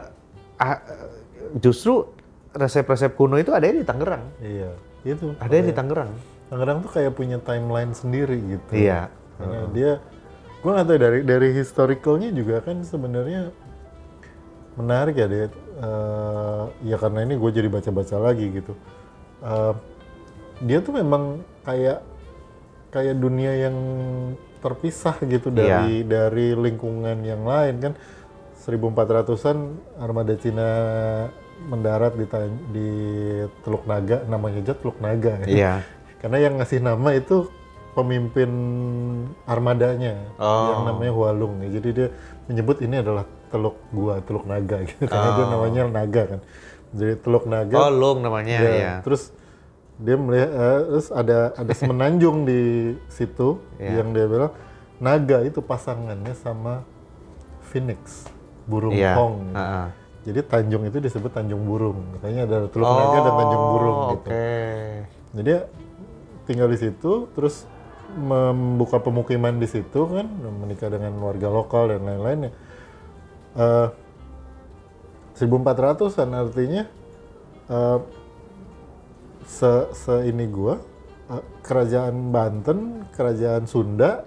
ah, 0.61 0.79
justru 1.57 2.13
resep-resep 2.53 3.17
kuno 3.17 3.41
itu 3.41 3.57
ada 3.57 3.65
di 3.65 3.81
Tangerang. 3.81 4.25
iya. 4.45 4.69
Itu. 5.03 5.33
Ada 5.41 5.65
di 5.65 5.73
Tangerang. 5.73 6.13
Tangerang 6.53 6.85
tuh 6.85 6.93
kayak 6.93 7.17
punya 7.17 7.41
timeline 7.41 7.97
sendiri 7.97 8.37
gitu. 8.37 8.77
Iya. 8.77 9.09
Karena 9.41 9.61
dia, 9.73 9.93
gue 10.63 10.71
nggak 10.71 10.87
tahu 10.87 10.99
dari 10.99 11.21
dari 11.27 11.49
historicalnya 11.59 12.31
juga 12.31 12.63
kan 12.63 12.87
sebenarnya 12.87 13.51
menarik 14.79 15.19
ya 15.19 15.27
dia. 15.27 15.47
Eh, 15.83 16.65
ya 16.87 16.97
karena 16.97 17.27
ini 17.27 17.35
gue 17.35 17.51
jadi 17.51 17.69
baca-baca 17.69 18.17
lagi 18.23 18.47
gitu. 18.55 18.73
Eh, 19.43 19.75
dia 20.63 20.79
tuh 20.79 20.95
memang 20.95 21.43
kayak 21.67 22.07
kayak 22.95 23.19
dunia 23.19 23.69
yang 23.69 23.77
terpisah 24.63 25.19
gitu 25.27 25.51
dari 25.51 26.07
dari 26.07 26.55
lingkungan 26.55 27.19
yang 27.27 27.43
lain 27.43 27.77
kan. 27.83 27.95
1400-an 28.63 29.59
armada 29.99 30.39
Cina 30.39 30.71
mendarat 31.67 32.15
di, 32.15 32.27
di 32.71 32.89
Teluk 33.67 33.91
Naga, 33.91 34.23
namanya 34.31 34.63
aja 34.63 34.75
Teluk 34.79 35.03
Naga 35.03 35.43
ya. 35.43 35.47
Iya. 35.51 35.75
Karena 36.23 36.39
yang 36.39 36.55
ngasih 36.63 36.79
nama 36.79 37.11
itu 37.19 37.51
pemimpin 37.93 38.51
armadanya 39.45 40.17
Oh. 40.41 40.73
yang 40.73 40.83
namanya 40.89 41.13
Hualung 41.13 41.61
ya. 41.61 41.69
Jadi 41.77 41.89
dia 41.93 42.09
menyebut 42.49 42.81
ini 42.81 42.97
adalah 42.99 43.25
teluk 43.49 43.77
gua, 43.93 44.21
teluk 44.25 44.45
naga 44.45 44.81
gitu. 44.83 45.05
Karena 45.05 45.29
itu 45.31 45.43
namanya 45.45 45.81
naga 45.93 46.23
kan. 46.37 46.41
Jadi 46.93 47.13
teluk 47.21 47.45
naga. 47.45 47.77
Oh, 47.77 47.91
Lung 47.93 48.21
namanya 48.21 48.57
ya, 48.57 48.73
ya. 48.73 48.93
Terus 49.05 49.33
dia 50.01 50.17
melihat 50.17 50.51
eh, 50.51 50.81
terus 50.89 51.09
ada 51.13 51.39
ada 51.55 51.73
semenanjung 51.73 52.43
di 52.43 52.61
situ 53.07 53.61
Ya. 53.77 54.01
yang 54.01 54.11
dia 54.11 54.27
bilang 54.27 54.53
naga 54.99 55.45
itu 55.45 55.61
pasangannya 55.61 56.33
sama 56.33 56.83
phoenix, 57.69 58.25
burung 58.65 58.97
Iya. 58.97 59.15
hong. 59.17 59.53
Heeh. 59.53 59.87
Jadi 60.23 60.39
Tanjung 60.47 60.87
itu 60.87 61.03
disebut 61.03 61.35
Tanjung 61.35 61.67
Burung. 61.67 61.99
Makanya 62.15 62.47
ada 62.47 62.59
Teluk 62.71 62.87
Naga 62.87 63.19
dan 63.21 63.35
Tanjung 63.35 63.65
Burung 63.75 63.97
Oh, 63.97 64.09
gitu. 64.15 64.29
Oke. 64.31 64.55
Jadi 65.35 65.43
dia 65.43 65.59
tinggal 66.47 66.69
di 66.71 66.79
situ, 66.79 67.13
terus 67.35 67.67
membuka 68.13 69.01
pemukiman 69.01 69.57
di 69.57 69.67
situ 69.67 70.01
kan, 70.07 70.27
menikah 70.61 70.93
dengan 70.93 71.17
warga 71.19 71.49
lokal 71.49 71.93
dan 71.93 72.05
lain-lain 72.05 72.49
ya. 72.49 72.53
Eh, 73.53 73.89
1400-an 75.37 76.31
artinya 76.37 76.85
eh, 77.69 77.99
se, 79.49 79.73
se 79.97 80.15
ini 80.29 80.45
gua 80.47 80.77
eh, 81.33 81.45
kerajaan 81.65 82.31
Banten, 82.31 83.09
kerajaan 83.17 83.65
Sunda 83.67 84.25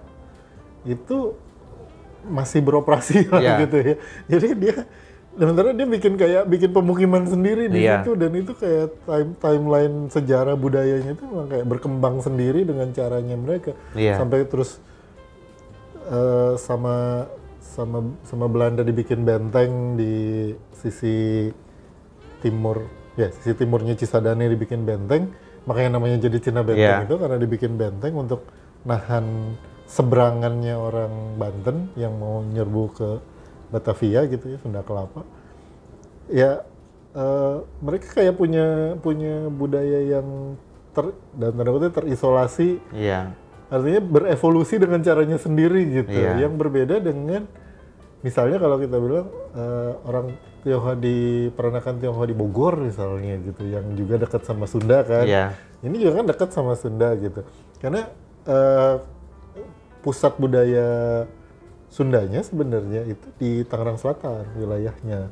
itu 0.84 1.34
masih 2.26 2.58
beroperasi 2.62 3.30
lah 3.30 3.38
Iya. 3.42 3.54
gitu 3.66 3.76
ya. 3.78 3.94
Jadi 4.26 4.48
dia 4.58 4.76
sementara 5.36 5.70
dia 5.70 5.84
bikin 5.84 6.16
kayak 6.16 6.48
bikin 6.48 6.72
pemukiman 6.72 7.24
sendiri 7.24 7.68
di 7.68 7.84
Iya. 7.84 8.00
situ 8.02 8.16
dan 8.16 8.32
itu 8.32 8.52
kayak 8.52 8.88
time 9.04 9.30
timeline 9.36 9.96
sejarah 10.08 10.56
budayanya 10.56 11.12
itu 11.12 11.22
memang 11.22 11.48
kayak 11.48 11.66
berkembang 11.66 12.16
sendiri 12.18 12.64
dengan 12.64 12.88
caranya 12.90 13.36
mereka 13.36 13.76
Iya. 13.92 14.16
sampai 14.16 14.48
terus 14.48 14.80
eh, 16.08 16.54
sama 16.56 17.26
sama 17.60 17.98
sama 18.24 18.46
Belanda 18.46 18.80
dibikin 18.80 19.22
benteng 19.22 19.94
di 19.94 20.50
sisi 20.72 21.50
timur 22.40 22.88
ya 23.14 23.28
sisi 23.32 23.52
timurnya 23.52 23.92
Cisadane 23.92 24.48
dibikin 24.48 24.84
benteng 24.84 25.32
makanya 25.66 25.98
namanya 25.98 26.16
jadi 26.22 26.38
Cina 26.40 26.62
benteng 26.62 27.02
Iya. 27.02 27.04
itu 27.04 27.16
karena 27.18 27.36
dibikin 27.36 27.76
benteng 27.76 28.14
untuk 28.14 28.46
nahan 28.86 29.56
seberangannya 29.84 30.74
orang 30.74 31.12
Banten 31.36 31.90
yang 31.94 32.16
mau 32.16 32.40
nyerbu 32.40 32.82
ke 32.94 33.10
Batavia 33.68 34.24
gitu 34.26 34.46
ya 34.46 34.58
Sunda 34.60 34.82
Kelapa 34.82 35.22
ya 36.28 36.62
eh, 37.12 37.56
mereka 37.80 38.06
kayak 38.12 38.34
punya 38.34 38.66
punya 38.98 39.46
budaya 39.48 40.18
yang 40.18 40.58
ter 40.90 41.12
dan 41.34 41.52
tanda 41.52 41.70
kutip 41.70 41.92
terisolasi 41.92 42.80
Iya. 42.90 43.32
artinya 43.66 44.00
berevolusi 44.00 44.78
dengan 44.78 45.02
caranya 45.02 45.36
sendiri 45.36 45.82
gitu 45.92 46.14
Iya. 46.14 46.46
yang 46.46 46.54
berbeda 46.54 46.98
dengan 46.98 47.44
misalnya 48.22 48.58
kalau 48.58 48.78
kita 48.78 48.96
bilang 48.96 49.26
eh, 49.54 49.92
orang 50.02 50.26
Tionghoa 50.66 50.98
di 50.98 51.16
peranakan 51.54 52.02
Tionghoa 52.02 52.26
di 52.26 52.34
Bogor 52.34 52.74
misalnya 52.80 53.38
gitu 53.38 53.62
yang 53.66 53.86
juga 53.94 54.18
dekat 54.18 54.42
sama 54.42 54.66
Sunda 54.66 55.06
kan 55.06 55.22
Iya. 55.22 55.44
ini 55.82 55.94
juga 56.00 56.22
kan 56.22 56.26
dekat 56.26 56.50
sama 56.50 56.74
Sunda 56.74 57.14
gitu 57.14 57.42
karena 57.78 58.06
eh, 58.46 58.94
pusat 60.00 60.38
budaya 60.38 60.86
Sundanya 61.86 62.42
sebenarnya 62.42 63.06
itu 63.06 63.26
di 63.38 63.62
Tangerang 63.62 63.98
Selatan 63.98 64.44
wilayahnya. 64.58 65.30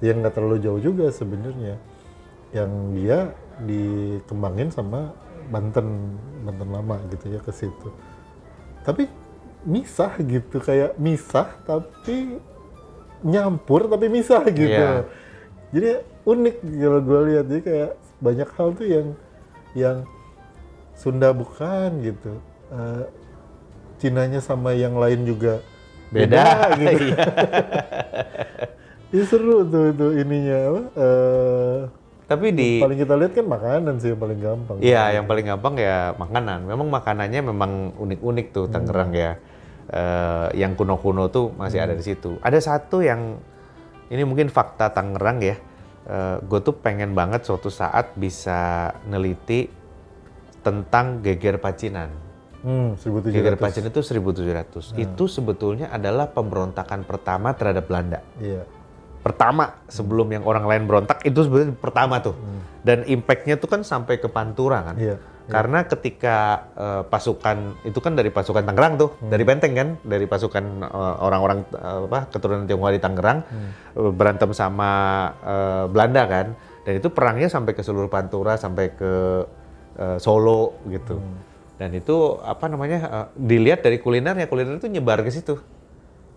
Yang 0.00 0.16
nggak 0.22 0.34
terlalu 0.34 0.58
jauh 0.62 0.80
juga 0.80 1.10
sebenarnya. 1.10 1.76
Yang 2.54 2.70
dia 2.94 3.18
dikembangin 3.66 4.70
sama 4.70 5.16
Banten 5.50 6.18
Banten 6.46 6.68
lama 6.70 6.96
gitu 7.10 7.26
ya 7.36 7.40
ke 7.42 7.52
situ. 7.52 7.88
Tapi 8.86 9.10
misah 9.66 10.14
gitu 10.22 10.62
kayak 10.62 10.94
misah 10.94 11.50
tapi 11.66 12.38
nyampur 13.26 13.90
tapi 13.90 14.06
misah 14.06 14.46
gitu. 14.46 14.70
Iya. 14.70 15.02
jadi 15.74 16.06
unik 16.22 16.56
kalau 16.62 17.00
gue 17.02 17.20
lihat. 17.34 17.44
Jadi 17.50 17.62
kayak 17.66 17.92
banyak 18.22 18.48
hal 18.54 18.68
tuh 18.78 18.86
yang 18.86 19.08
yang 19.74 19.96
Sunda 20.96 21.34
bukan 21.34 21.90
gitu. 22.00 22.38
Eh, 22.72 23.04
Cinanya 23.96 24.44
sama 24.44 24.76
yang 24.76 25.00
lain 25.00 25.24
juga 25.24 25.64
Beda. 26.10 26.42
gitu 26.80 27.12
Iya. 27.12 27.24
Ya 29.14 29.22
seru 29.22 29.62
tuh 29.70 29.94
itu 29.94 30.06
ininya 30.18 30.58
apa? 30.66 30.80
eh, 30.98 31.78
Tapi 32.26 32.46
di 32.50 32.82
Paling 32.82 32.98
kita 32.98 33.14
lihat 33.14 33.32
kan 33.38 33.46
makanan 33.46 33.94
sih 34.02 34.10
yang 34.12 34.18
paling 34.18 34.40
gampang. 34.42 34.76
Iya, 34.82 35.14
yang 35.14 35.30
paling 35.30 35.46
gampang 35.46 35.78
ya 35.78 36.10
makanan. 36.18 36.66
Memang 36.66 36.90
makanannya 36.90 37.38
memang 37.38 37.72
unik-unik 37.96 38.46
tuh 38.50 38.66
Tangerang 38.66 39.14
ya. 39.14 39.38
Eh, 39.86 40.46
yang 40.58 40.74
kuno-kuno 40.74 41.30
tuh 41.30 41.54
masih 41.54 41.78
ada 41.86 41.94
di 41.94 42.02
situ. 42.02 42.34
Ada 42.42 42.58
satu 42.58 42.98
yang 42.98 43.38
ini 44.10 44.26
mungkin 44.26 44.50
fakta 44.50 44.90
Tangerang 44.90 45.40
ya. 45.40 45.56
gue 46.38 46.60
tuh 46.62 46.70
pengen 46.70 47.18
banget 47.18 47.42
suatu 47.42 47.66
saat 47.66 48.14
bisa 48.14 48.94
neliti 49.10 49.66
tentang 50.62 51.18
geger 51.18 51.58
pacinan. 51.58 52.25
Hmm, 52.66 52.98
1700. 52.98 53.30
Geger 53.30 53.54
pacinan 53.54 53.94
itu 53.94 54.02
1700. 54.02 54.90
Itu 54.98 55.30
sebetulnya 55.30 55.86
adalah 55.86 56.26
pemberontakan 56.34 57.06
pertama 57.06 57.54
terhadap 57.54 57.86
Belanda. 57.86 58.26
Iya. 58.42 58.66
Pertama 59.22 59.78
sebelum 59.86 60.26
yang 60.34 60.42
orang 60.42 60.66
lain 60.66 60.82
berontak 60.90 61.22
itu 61.22 61.46
sebenarnya 61.46 61.78
pertama 61.78 62.18
tuh. 62.18 62.34
Dan 62.82 63.06
impactnya 63.06 63.54
tuh 63.62 63.70
kan 63.70 63.86
sampai 63.86 64.18
ke 64.18 64.26
Pantura 64.26 64.82
kan. 64.82 64.98
Iya. 64.98 65.16
Karena 65.46 65.86
ketika 65.86 66.66
eh, 66.74 67.02
pasukan 67.06 67.86
itu 67.86 68.02
kan 68.02 68.18
dari 68.18 68.34
pasukan 68.34 68.66
Tangerang 68.66 68.98
tuh, 68.98 69.14
dari 69.30 69.46
Benteng 69.46 69.78
kan, 69.78 69.88
dari 70.02 70.26
pasukan 70.26 70.64
eh, 70.82 71.16
orang-orang 71.22 71.62
eh, 71.70 72.02
apa 72.10 72.26
keturunan 72.34 72.66
Tionghoa 72.66 72.90
di 72.90 72.98
Tangerang 72.98 73.46
eh, 73.94 74.10
berantem 74.10 74.50
sama 74.50 74.90
eh, 75.38 75.84
Belanda 75.86 76.26
kan, 76.26 76.46
dan 76.82 76.92
itu 76.98 77.14
perangnya 77.14 77.46
sampai 77.46 77.78
ke 77.78 77.82
seluruh 77.86 78.10
Pantura 78.10 78.58
sampai 78.58 78.90
ke 78.90 79.12
eh, 80.02 80.18
Solo 80.18 80.82
gitu. 80.90 81.22
Dan 81.76 81.92
itu 81.92 82.40
apa 82.40 82.66
namanya 82.72 82.98
eh, 83.04 83.26
dilihat 83.36 83.84
dari 83.84 84.00
kulinernya, 84.00 84.48
kuliner 84.48 84.80
itu 84.80 84.88
nyebar 84.88 85.20
ke 85.20 85.28
situ. 85.28 85.60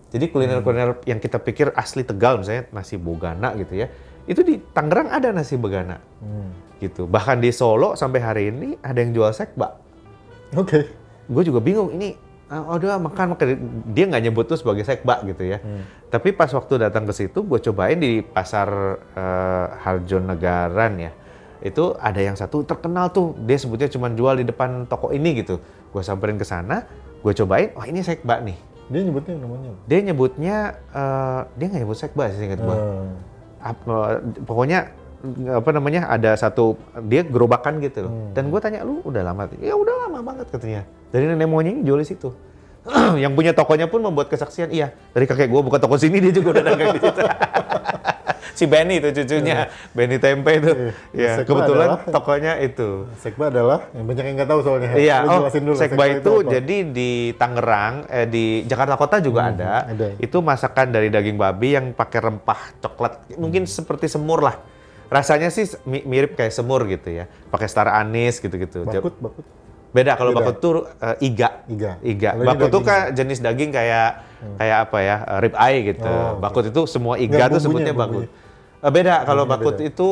Jadi 0.09 0.25
kuliner-kuliner 0.33 1.05
yang 1.05 1.21
kita 1.21 1.37
pikir 1.37 1.69
asli 1.77 2.01
Tegal 2.01 2.41
misalnya 2.41 2.65
nasi 2.73 2.97
bogana 2.97 3.53
gitu 3.53 3.77
ya, 3.77 3.93
itu 4.25 4.41
di 4.41 4.57
Tangerang 4.57 5.13
ada 5.13 5.29
nasi 5.29 5.53
bogana 5.53 6.01
Hmm. 6.17 6.49
gitu. 6.81 7.05
Bahkan 7.05 7.37
di 7.37 7.53
Solo 7.53 7.93
sampai 7.93 8.19
hari 8.19 8.43
ini 8.49 8.73
ada 8.81 8.97
yang 8.99 9.13
jual 9.13 9.29
sekba. 9.31 9.77
Oke. 10.57 10.89
Gue 11.29 11.43
juga 11.45 11.61
bingung 11.61 11.93
ini 11.93 12.17
udah 12.49 12.97
makan 12.97 13.37
makan 13.37 13.47
dia 13.93 14.09
nggak 14.09 14.23
nyebut 14.25 14.49
tuh 14.49 14.57
sebagai 14.57 14.81
sekba 14.81 15.21
gitu 15.29 15.45
ya. 15.45 15.61
Tapi 16.09 16.33
pas 16.33 16.49
waktu 16.49 16.81
datang 16.81 17.05
ke 17.05 17.13
situ 17.13 17.45
gue 17.45 17.59
cobain 17.61 18.01
di 18.01 18.25
pasar 18.25 18.69
eh, 19.13 19.67
Harjonagaran 19.85 20.93
ya. 20.97 21.11
Itu 21.59 21.95
ada 21.99 22.19
yang 22.19 22.39
satu 22.39 22.63
terkenal 22.63 23.11
tuh. 23.11 23.35
Dia 23.43 23.59
sebutnya 23.59 23.91
cuma 23.91 24.07
jual 24.11 24.39
di 24.39 24.45
depan 24.47 24.87
toko 24.87 25.11
ini 25.11 25.43
gitu. 25.43 25.59
Gue 25.91 26.01
samperin 26.05 26.39
ke 26.39 26.45
sana, 26.47 26.87
gue 27.19 27.33
cobain, 27.35 27.75
wah 27.75 27.85
ini 27.87 27.99
sekba 28.03 28.39
nih. 28.39 28.57
Dia 28.89 29.01
nyebutnya 29.05 29.35
namanya. 29.37 29.71
Dia 29.85 29.99
nyebutnya 30.01 30.55
eh, 30.91 31.41
dia 31.59 31.65
nggak 31.69 31.81
nyebut 31.85 31.97
sekba 31.99 32.23
sih 32.33 32.45
ingat 32.47 32.59
gue. 32.63 32.77
Hmm. 32.77 33.11
Ap- 33.59 34.23
pokoknya 34.47 34.95
apa 35.51 35.69
namanya 35.75 36.07
ada 36.07 36.31
satu 36.39 36.79
dia 37.11 37.27
gerobakan 37.27 37.83
gitu 37.83 38.07
loh. 38.07 38.31
Dan 38.31 38.47
gue 38.47 38.59
tanya 38.63 38.87
lu 38.87 39.03
udah 39.03 39.21
lama? 39.21 39.51
Ya 39.59 39.75
udah 39.75 40.07
lama 40.07 40.19
banget 40.23 40.47
katanya. 40.47 40.81
Dari 41.11 41.27
nenek 41.27 41.49
moyangnya 41.51 41.83
jual 41.83 41.99
di 41.99 42.07
situ. 42.07 42.31
yang 43.23 43.35
punya 43.35 43.51
tokonya 43.51 43.91
pun 43.91 43.99
membuat 43.99 44.31
kesaksian, 44.31 44.71
iya 44.71 44.95
dari 45.11 45.27
kakek 45.27 45.51
gue 45.51 45.61
buka 45.61 45.77
toko 45.83 45.99
sini 45.99 46.23
dia 46.23 46.31
juga 46.31 46.57
udah 46.57 46.63
dagang 46.63 46.95
di 46.95 47.01
situ. 47.03 47.21
si 48.59 48.67
Benny 48.67 48.99
itu 48.99 49.07
cucunya, 49.15 49.71
Benny 49.95 50.19
Tempe 50.19 50.51
itu. 50.59 50.71
Iya. 50.75 50.91
Ya, 51.15 51.31
Sekba 51.39 51.47
kebetulan 51.63 51.87
adalah- 51.87 52.11
tokonya 52.11 52.53
itu. 52.59 52.89
Sekba 53.15 53.47
adalah 53.47 53.87
yang 53.95 54.03
banyak 54.03 54.23
yang 54.27 54.35
nggak 54.35 54.49
tahu 54.51 54.59
soalnya. 54.59 54.89
Iya, 54.91 55.15
Lu 55.23 55.29
oh, 55.31 55.39
dulu, 55.47 55.73
sekba 55.73 56.03
itu 56.11 56.33
apa? 56.35 56.49
jadi 56.51 56.77
di 56.83 57.11
Tangerang, 57.33 58.03
eh, 58.07 58.27
di 58.27 58.45
Jakarta 58.67 58.99
Kota 58.99 59.23
juga 59.23 59.47
ada. 59.47 59.87
ada. 59.87 60.11
Itu 60.19 60.43
masakan 60.43 60.91
dari 60.91 61.07
daging 61.07 61.39
babi 61.39 61.79
yang 61.79 61.95
pakai 61.95 62.19
rempah 62.19 62.75
coklat, 62.77 63.31
mungkin 63.39 63.63
seperti 63.63 64.11
semur 64.11 64.43
lah. 64.43 64.59
Rasanya 65.07 65.49
sih 65.49 65.65
mi- 65.83 66.03
mirip 66.03 66.35
kayak 66.35 66.51
semur 66.51 66.83
gitu 66.85 67.09
ya, 67.09 67.25
pakai 67.47 67.65
star 67.65 67.89
anis 67.89 68.37
gitu-gitu. 68.37 68.83
bakut, 68.83 69.15
bakut. 69.17 69.45
Beda 69.89 70.13
kalau 70.13 70.37
bakut 70.37 70.61
tuh 70.61 70.73
eh, 70.85 71.17
iga. 71.23 71.65
Iga. 71.65 71.97
Iga. 71.99 72.37
Kalau 72.37 72.45
Bakut 72.45 72.67
tuh 72.69 72.81
kan 72.83 73.09
jenis 73.09 73.41
daging 73.41 73.73
kayak 73.73 74.21
kayak 74.55 74.77
apa 74.85 74.97
ya? 75.01 75.15
eh, 75.25 75.37
rib 75.41 75.55
eye 75.57 75.79
gitu. 75.87 76.05
Oh, 76.05 76.37
bakut 76.37 76.61
itu 76.63 76.81
semua 76.85 77.17
iga 77.17 77.41
Nggak, 77.41 77.47
tuh 77.49 77.59
bumbunya, 77.65 77.89
sebutnya 77.89 77.93
bakut. 77.95 78.25
Eh, 78.79 78.87
beda 78.89 79.27
kalau 79.27 79.43
bakut 79.43 79.75
beda. 79.75 79.85
itu 79.85 80.09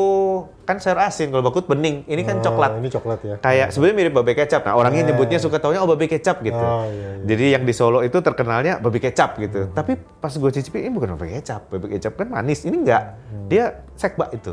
kan 0.62 0.76
sayur 0.76 1.00
asin, 1.00 1.32
kalau 1.32 1.40
bakut 1.40 1.64
bening. 1.64 2.04
Ini 2.04 2.20
kan 2.20 2.36
Oh, 2.38 2.44
coklat 2.44 2.76
Ini 2.76 2.88
coklat 2.90 3.18
ya. 3.22 3.34
kayak 3.38 3.72
sebenarnya 3.72 3.96
mirip 3.96 4.12
babe 4.12 4.32
kecap. 4.34 4.60
Nah, 4.62 4.76
orangnya 4.76 5.02
Eh. 5.02 5.08
nyebutnya 5.08 5.38
suka 5.38 5.56
taunya 5.56 5.80
oh 5.80 5.88
babe 5.88 6.04
kecap 6.04 6.44
gitu. 6.44 6.52
Oh, 6.54 6.84
iya, 6.84 7.16
iya. 7.16 7.24
Jadi 7.24 7.44
yang 7.48 7.64
di 7.64 7.72
Solo 7.72 8.04
itu 8.04 8.20
terkenalnya 8.20 8.76
babe 8.76 9.00
kecap 9.00 9.40
gitu. 9.40 9.72
Tapi 9.72 9.96
pas 9.96 10.28
gue 10.30 10.50
cicipin 10.52 10.84
ini 10.84 10.92
bukan 10.92 11.16
babe 11.16 11.32
kecap. 11.32 11.64
Babe 11.66 11.88
kecap 11.88 12.12
kan 12.14 12.28
manis. 12.28 12.60
Ini 12.62 12.76
enggak. 12.76 13.02
Hmm. 13.24 13.48
Dia 13.48 13.64
sekba 13.96 14.28
itu. 14.30 14.52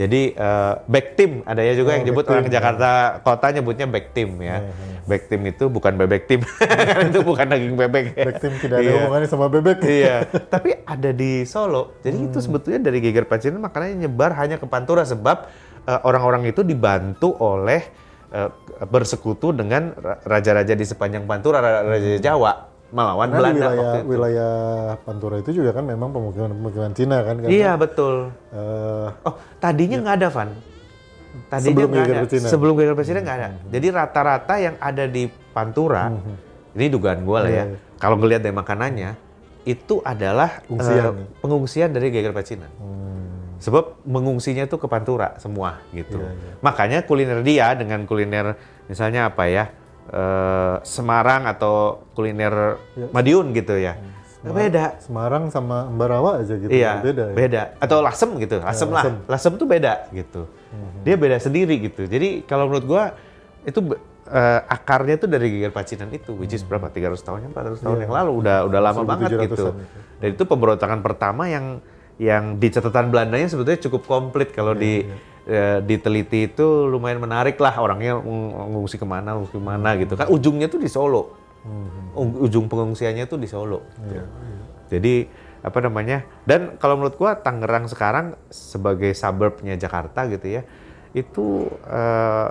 Jadi 0.00 0.32
eh, 0.32 0.72
back 0.80 1.06
team 1.12 1.44
ada 1.44 1.60
ya 1.60 1.76
juga 1.76 1.92
Oh, 1.92 1.94
yang 1.94 2.04
nyebut 2.08 2.24
orang 2.24 2.48
team, 2.48 2.56
Jakarta 2.56 2.88
kota 3.20 3.52
nyebutnya 3.52 3.84
back 3.84 4.06
team 4.10 4.40
ya. 4.40 4.64
Hmm, 4.64 4.88
Back 5.04 5.26
team 5.26 5.42
itu 5.44 5.64
bukan 5.66 5.92
bebek 5.94 6.24
tim. 6.24 6.40
itu 7.10 7.20
bukan 7.20 7.44
daging 7.44 7.76
bebek. 7.76 8.04
Back 8.14 8.38
team 8.38 8.54
tidak 8.56 8.76
ada 8.78 8.86
Iya. 8.86 8.94
hubungannya 8.96 9.28
sama 9.28 9.46
bebek. 9.46 9.78
iya, 9.82 10.24
tapi 10.54 10.72
ada 10.80 11.10
di 11.10 11.44
Solo. 11.44 12.00
Jadi 12.00 12.16
itu 12.22 12.38
Hmm. 12.38 12.46
sebetulnya 12.46 12.80
dari 12.80 12.98
geger 12.98 13.26
pacinan 13.26 13.60
makanannya 13.60 14.06
nyebar 14.06 14.32
hanya 14.34 14.56
ke 14.56 14.64
Pantura 14.64 15.04
sebab 15.04 15.44
eh, 15.82 16.00
orang-orang 16.00 16.46
itu 16.46 16.62
dibantu 16.62 17.36
oleh 17.36 17.84
eh, 18.30 18.48
bersekutu 18.82 19.50
dengan 19.50 19.92
ra- 19.92 20.22
raja-raja 20.22 20.72
di 20.72 20.86
sepanjang 20.86 21.26
Pantura, 21.26 21.58
ra- 21.58 21.84
raja 21.84 22.16
Jawa 22.16 22.69
melawan 22.90 23.26
Karena 23.26 23.38
Belanda 23.38 23.54
wilayah, 23.56 23.78
waktu 23.80 23.98
itu. 23.98 24.08
wilayah 24.08 24.52
Pantura 25.00 25.36
itu 25.38 25.50
juga 25.52 25.70
kan 25.70 25.84
memang 25.84 26.08
pemukiman-pemukiman 26.10 26.90
Cina 26.90 27.22
kan. 27.22 27.34
karena, 27.38 27.50
Iya 27.50 27.72
betul. 27.74 28.34
eh, 28.50 29.08
Oh 29.22 29.34
tadinya 29.56 29.96
nggak 30.00 30.16
ada 30.16 30.28
Van. 30.28 30.50
Tadinya 31.46 31.66
Sebelum 31.70 31.90
ada. 31.94 32.20
pacinan. 32.20 32.48
Sebelum 32.48 32.74
geger 32.74 32.94
pacinan 32.94 33.22
nggak 33.22 33.38
ada. 33.38 33.48
Jadi 33.68 33.86
rata-rata 33.88 34.54
yang 34.58 34.74
ada 34.76 35.04
di 35.06 35.22
Pantura, 35.50 36.10
ini 36.72 36.86
dugaan 36.86 37.22
gue 37.22 37.38
lah 37.38 37.46
ya. 37.46 37.54
Iya, 37.56 37.64
iya. 37.68 37.78
Kalau 37.96 38.16
ngelihat 38.16 38.40
dari 38.40 38.54
makanannya, 38.54 39.10
itu 39.62 40.02
adalah 40.02 40.58
Pengungsian 40.64 41.04
nih. 41.12 41.26
pengungsian 41.38 41.88
dari 41.90 42.06
geger 42.08 42.32
pacinan. 42.32 42.70
hmm, 42.72 43.60
Sebab 43.60 44.02
mengungsinya 44.02 44.64
tuh 44.64 44.78
ke 44.78 44.86
Pantura 44.86 45.36
semua 45.36 45.78
gitu. 45.92 46.18
Iya, 46.18 46.30
iya. 46.32 46.52
Makanya 46.58 46.98
kuliner 47.04 47.40
dia 47.42 47.70
dengan 47.74 48.02
kuliner 48.04 48.58
misalnya 48.86 49.28
apa 49.28 49.46
ya 49.46 49.70
eh, 50.10 50.76
Semarang 50.82 51.46
atau 51.46 52.04
kuliner 52.12 52.76
Iya. 52.92 53.06
Madiun 53.10 53.46
gitu 53.52 53.74
ya. 53.74 53.94
Beda. 54.40 54.96
Semarang 54.98 55.52
sama 55.52 55.84
Embarawa 55.84 56.40
aja 56.40 56.56
gitu. 56.56 56.72
Iya, 56.72 57.04
Beda 57.04 57.24
ya. 57.28 57.34
beda. 57.36 57.62
Atau 57.76 58.00
lasem 58.00 58.30
gitu, 58.38 58.56
lasem 58.58 58.88
lah. 58.88 59.04
lasem. 59.04 59.12
Mhm. 59.14 59.28
Lasem 59.28 59.52
tuh 59.54 59.66
beda 59.66 59.92
gitu. 60.10 60.42
Dia 61.00 61.14
beda 61.14 61.36
sendiri 61.36 61.76
gitu. 61.78 62.04
Jadi 62.04 62.42
kalau 62.44 62.66
menurut 62.66 62.84
gua 62.84 63.02
itu 63.62 63.80
eh, 64.26 64.60
akarnya 64.64 65.18
tuh 65.18 65.26
dari 65.26 65.50
geger 65.50 65.70
pacinan 65.70 66.08
itu, 66.08 66.32
which 66.32 66.54
is 66.54 66.62
berapa? 66.62 66.86
300 66.86 67.18
tahun, 67.20 67.50
400 67.50 67.82
tahun 67.82 67.90
Mhm. 67.90 67.98
Iya. 67.98 68.00
yang 68.00 68.14
lalu 68.14 68.30
udah 68.38 68.56
udah 68.64 68.80
lama 68.80 69.00
banget 69.04 69.28
1700-an 69.28 69.44
gitu. 69.44 69.54
itu. 69.66 69.66
Dan 70.16 70.28
itu 70.32 70.42
pemberontakan 70.44 70.98
pertama 71.00 71.42
yang 71.44 71.82
yang 72.20 72.60
di 72.60 72.68
catatan 72.68 73.08
Belandanya 73.08 73.48
sebetulnya 73.48 73.80
cukup 73.80 74.04
komplit 74.04 74.52
kalau 74.52 74.76
Iya, 74.76 74.80
di 74.84 74.92
eh, 75.48 75.78
diteliti 75.80 76.52
itu 76.52 76.84
lumayan 76.84 77.16
menarik 77.16 77.56
lah 77.56 77.80
orangnya 77.80 78.20
ng- 78.20 78.76
ngungsi 78.76 79.00
ke 79.00 79.08
mana, 79.08 79.40
ngungsi 79.40 79.56
ke 79.56 79.62
mana 79.64 79.96
gitu 79.96 80.12
kan. 80.14 80.28
Ujungnya 80.28 80.68
tuh 80.68 80.76
di 80.76 80.92
Solo. 80.92 81.32
U- 82.12 82.44
Ujung 82.44 82.68
pengungsiannya 82.68 83.24
tuh 83.24 83.40
di 83.40 83.48
Solo. 83.48 83.80
Iya, 84.04 84.24
Jadi 84.92 85.24
apa 85.60 85.78
namanya? 85.80 86.24
Dan 86.44 86.76
kalau 86.76 87.00
menurut 87.00 87.16
gua 87.16 87.40
Tangerang 87.40 87.88
sekarang 87.88 88.36
sebagai 88.48 89.16
suburbnya 89.16 89.80
Jakarta 89.80 90.28
gitu 90.28 90.60
ya, 90.60 90.62
itu 91.16 91.68
eh, 91.88 92.48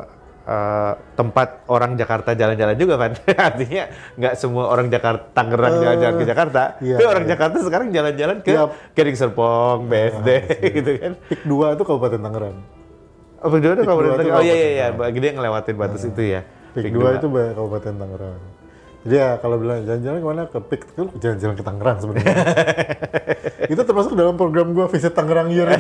eh, 0.49 0.91
tempat 1.13 1.47
orang 1.67 1.93
Jakarta 1.93 2.33
jalan-jalan 2.33 2.73
juga 2.73 2.97
kan. 2.97 3.11
Artinya 3.49 3.83
nggak 4.15 4.33
semua 4.33 4.65
orang 4.67 4.89
Jakarta 4.89 5.29
Tangerang 5.31 5.73
Eh, 5.75 5.79
jalan-jalan 5.79 6.15
ke 6.15 6.25
Jakarta. 6.25 6.61
iya, 6.79 6.95
Tapi 6.97 7.05
orang 7.05 7.23
iya. 7.23 7.31
Jakarta 7.31 7.57
sekarang 7.61 7.87
jalan-jalan 7.89 8.37
ke 8.41 8.51
Iya. 8.51 8.63
Gading 8.91 9.15
Serpong, 9.15 9.85
BSD 9.85 10.29
gitu 10.73 10.91
kan. 10.97 11.11
Pik 11.21 11.41
2 11.43 11.75
itu 11.75 11.83
Kabupaten 11.83 12.19
Tangerang. 12.19 12.57
Oh, 13.39 13.47
Pik 13.47 13.61
Kabupaten 13.61 13.61
dua 13.61 13.73
tuh 13.77 13.85
Tangerang. 14.17 14.33
Oh 14.33 14.41
iya 14.41 14.55
iya 14.55 14.69
iya, 14.69 14.85
Kabupaten 14.87 14.99
Bagi 15.05 15.19
dia 15.21 15.31
ngelewatin 15.31 15.75
batas 15.77 16.01
itu 16.03 16.21
ya. 16.25 16.41
Pik 16.69 16.83
Pik 16.83 16.91
2 16.91 16.97
dua. 16.97 17.09
itu 17.15 17.27
Kabupaten 17.53 17.93
Tangerang. 17.95 18.41
Jadi 18.99 19.15
ya 19.15 19.39
kalau 19.39 19.55
bilang 19.55 19.87
jalan-jalan 19.87 20.17
ke 20.19 20.27
mana 20.27 20.41
ke 20.45 20.59
Pik 20.59 20.81
itu 20.91 21.03
jalan-jalan 21.23 21.55
ke 21.55 21.63
Tangerang 21.63 21.97
sebenarnya. 22.03 22.35
itu 23.73 23.81
termasuk 23.81 24.11
dalam 24.11 24.35
program 24.35 24.75
gua 24.75 24.91
visit 24.91 25.15
Tangerang 25.15 25.47
Year. 25.49 25.71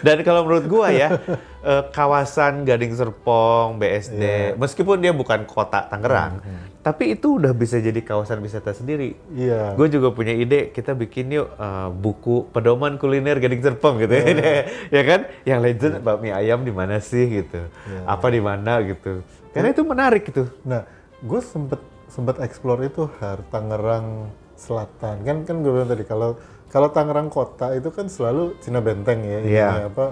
Dan 0.00 0.24
kalau 0.24 0.46
menurut 0.46 0.64
gua 0.64 0.88
ya, 0.88 1.20
eh, 1.60 1.82
kawasan 1.92 2.64
Gading 2.64 2.96
Serpong, 2.96 3.76
BSD, 3.76 4.22
Iya. 4.22 4.56
meskipun 4.56 5.02
dia 5.02 5.12
bukan 5.12 5.44
kota 5.44 5.84
Tangerang, 5.84 6.40
tapi 6.80 7.12
itu 7.12 7.36
udah 7.36 7.52
bisa 7.52 7.76
jadi 7.76 8.00
kawasan 8.00 8.40
wisata 8.40 8.72
sendiri. 8.72 9.18
Iya. 9.34 9.74
Gue 9.76 9.90
juga 9.90 10.14
punya 10.14 10.32
ide, 10.32 10.72
kita 10.72 10.96
bikin 10.96 11.28
yuk 11.28 11.52
eh, 11.52 11.88
buku 11.92 12.48
pedoman 12.54 12.96
kuliner 12.96 13.36
Gading 13.36 13.60
Serpong 13.60 14.00
gitu 14.00 14.16
Iya. 14.16 14.64
ya 14.96 15.02
kan? 15.04 15.20
Yang 15.44 15.60
legend 15.60 15.94
bakmi 16.00 16.30
ayam 16.32 16.64
di 16.64 16.72
mana 16.72 16.96
sih 17.02 17.44
gitu, 17.44 17.60
Iya. 17.84 18.00
apa 18.06 18.26
di 18.32 18.40
mana 18.40 18.80
gitu. 18.80 19.20
Karena 19.56 19.68
itu 19.72 19.82
menarik 19.82 20.22
gitu. 20.28 20.44
Nah, 20.62 20.84
gue 21.24 21.40
sempet 21.40 21.80
sempet 22.06 22.36
explore 22.44 22.84
itu 22.84 23.08
Har 23.18 23.40
Tangerang 23.48 24.30
Selatan 24.56 25.20
kan 25.26 25.36
kan 25.44 25.56
gue 25.60 25.68
bilang 25.68 25.88
tadi 25.88 26.04
kalau 26.04 26.36
kalau 26.68 26.88
Tangerang 26.88 27.28
Kota 27.28 27.72
itu 27.72 27.88
kan 27.90 28.06
selalu 28.06 28.56
Cina 28.60 28.80
Benteng 28.80 29.20
ya, 29.20 29.38
Iya. 29.40 29.40
ininya 29.42 29.84
apa 29.88 30.04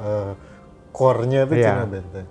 core-nya 0.91 1.45
itu 1.45 1.55
Iya. 1.61 1.67
Cina 1.71 1.87
Benteng. 1.87 2.27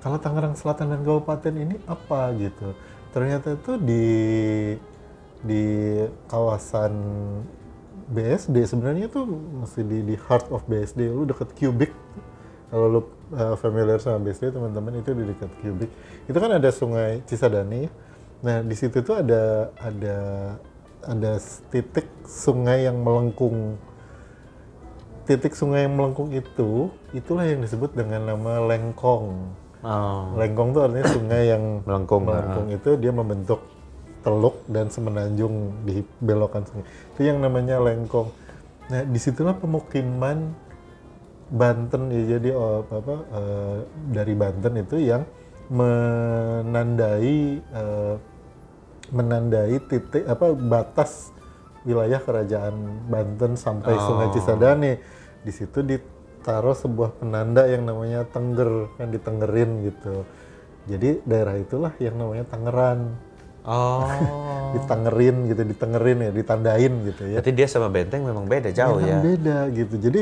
Kalau 0.00 0.18
Tangerang 0.22 0.54
Selatan 0.54 0.86
dan 0.90 1.00
Kabupaten 1.02 1.54
ini 1.54 1.76
apa 1.86 2.30
gitu? 2.38 2.74
Ternyata 3.10 3.56
itu 3.56 3.72
di 3.80 4.06
di 5.40 5.64
kawasan 6.26 6.92
BSD 8.06 8.56
sebenarnya 8.66 9.10
tuh 9.10 9.26
masih 9.26 9.82
di 9.82 9.98
di 10.02 10.14
heart 10.14 10.46
of 10.50 10.62
BSD, 10.66 11.10
lu 11.10 11.26
deket 11.26 11.50
Cubic. 11.58 11.90
Kalau 12.70 12.86
lu 12.86 13.00
uh, 13.34 13.54
familiar 13.58 13.98
sama 13.98 14.22
BSD 14.22 14.54
teman-teman 14.54 15.00
itu 15.00 15.10
di 15.16 15.24
dekat 15.26 15.50
Cubic. 15.62 15.90
Itu 16.28 16.38
kan 16.38 16.50
ada 16.54 16.70
Sungai 16.70 17.24
Cisadane. 17.26 17.90
Nah 18.44 18.62
di 18.62 18.74
situ 18.76 19.00
tuh 19.02 19.18
ada 19.18 19.72
ada 19.80 20.18
ada 21.06 21.32
titik 21.70 22.06
sungai 22.26 22.84
yang 22.84 23.00
melengkung. 23.00 23.78
Titik 25.26 25.58
sungai 25.58 25.90
yang 25.90 25.98
melengkung 25.98 26.30
itu 26.30 26.90
itulah 27.10 27.42
yang 27.42 27.62
disebut 27.62 27.94
dengan 27.98 28.30
nama 28.30 28.62
Lengkong. 28.62 29.26
Oh. 29.82 30.34
Lengkong 30.38 30.70
tuh 30.74 30.82
artinya 30.86 31.06
sungai 31.10 31.42
yang 31.50 31.82
Melengkung, 31.82 32.26
melengkung 32.26 32.68
itu 32.70 32.90
dia 32.98 33.10
membentuk 33.14 33.60
teluk 34.22 34.62
dan 34.66 34.90
semenanjung 34.90 35.86
di 35.86 36.02
belokan 36.22 36.66
sungai. 36.66 36.86
Itu 37.14 37.26
yang 37.26 37.42
namanya 37.42 37.78
Lengkong. 37.82 38.30
Nah, 38.86 39.02
di 39.02 39.18
situlah 39.18 39.58
pemukiman 39.58 40.54
Banten 41.46 42.10
ya 42.10 42.38
jadi 42.38 42.50
oh, 42.58 42.82
apa, 42.82 42.94
apa 42.98 43.14
eh, 43.30 43.76
dari 44.10 44.34
Banten 44.34 44.74
itu 44.76 44.96
yang 44.98 45.22
menandai 45.70 47.38
eh, 47.62 48.14
menandai 49.14 49.78
titik 49.86 50.26
apa 50.26 50.50
batas 50.54 51.30
wilayah 51.86 52.18
kerajaan 52.18 53.06
Banten 53.06 53.54
sampai 53.54 53.94
Sungai 53.94 54.28
Oh. 54.28 54.32
Cisadane. 54.34 54.92
Di 55.46 55.54
situ 55.54 55.78
ditaruh 55.86 56.74
sebuah 56.74 57.22
penanda 57.22 57.70
yang 57.70 57.86
namanya 57.86 58.26
Tengger, 58.26 58.90
kan 58.98 59.14
ditengerin 59.14 59.86
gitu. 59.86 60.26
Jadi 60.90 61.22
daerah 61.22 61.54
itulah 61.54 61.94
yang 62.02 62.18
namanya 62.18 62.42
Tangeran. 62.50 63.14
Oh. 63.62 64.02
Ditengerin 64.74 65.46
gitu, 65.46 65.62
ditengerin 65.62 66.18
ya, 66.26 66.30
ditandain 66.34 66.92
gitu 67.06 67.22
ya. 67.30 67.38
Berarti 67.38 67.52
dia 67.54 67.66
sama 67.70 67.86
Benteng 67.86 68.26
memang 68.26 68.50
beda 68.50 68.74
jauh 68.74 68.98
Memang 68.98 69.08
ya. 69.08 69.18
beda 69.22 69.58
gitu. 69.70 69.94
Jadi 69.94 70.20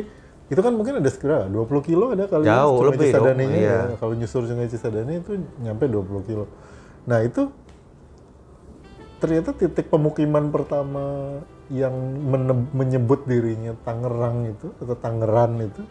itu 0.52 0.60
kan 0.60 0.72
mungkin 0.76 1.00
ada 1.00 1.08
sekitar 1.08 1.48
20 1.48 1.88
kilo 1.88 2.12
ada 2.12 2.28
kali 2.28 2.44
ya, 2.44 2.62
Jauh, 2.62 2.76
Sungai 2.76 2.88
lebih 2.92 2.98
dong, 2.98 3.08
Cisadane-nya 3.08 3.58
iya. 3.58 3.78
ya. 3.88 3.96
Kalau 3.96 4.14
nyusur 4.14 4.42
Sungai 4.44 4.68
Cisadane 4.68 5.12
itu 5.24 5.32
nyampe 5.64 5.84
20 5.88 6.28
kilo. 6.28 6.44
Nah 7.08 7.18
itu 7.24 7.42
ternyata 9.18 9.50
titik 9.56 9.88
pemukiman 9.88 10.52
pertama 10.52 11.04
yang 11.72 11.96
menyebut 12.76 13.24
dirinya 13.24 13.72
Tangerang 13.88 14.52
itu 14.52 14.68
atau 14.84 14.96
Tangeran 15.00 15.64
itu 15.64 15.82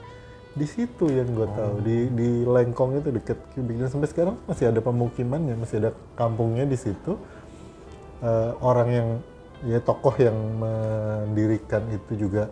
di 0.54 0.70
situ 0.70 1.10
yang 1.10 1.34
gue 1.34 1.50
tahu 1.50 1.82
di 1.82 2.14
di 2.14 2.30
Lengkong 2.46 3.02
itu 3.02 3.10
deket 3.10 3.42
Cubic 3.58 3.82
dan 3.82 3.90
sampai 3.90 4.06
sekarang 4.06 4.38
masih 4.46 4.70
ada 4.70 4.86
pemukimannya 4.86 5.58
masih 5.58 5.82
ada 5.82 5.98
kampungnya 6.14 6.70
di 6.70 6.78
situ 6.78 7.18
Eh, 8.24 8.52
orang 8.64 8.88
yang 8.88 9.08
ya 9.68 9.80
tokoh 9.84 10.16
yang 10.16 10.36
mendirikan 10.56 11.84
itu 11.92 12.16
juga 12.16 12.48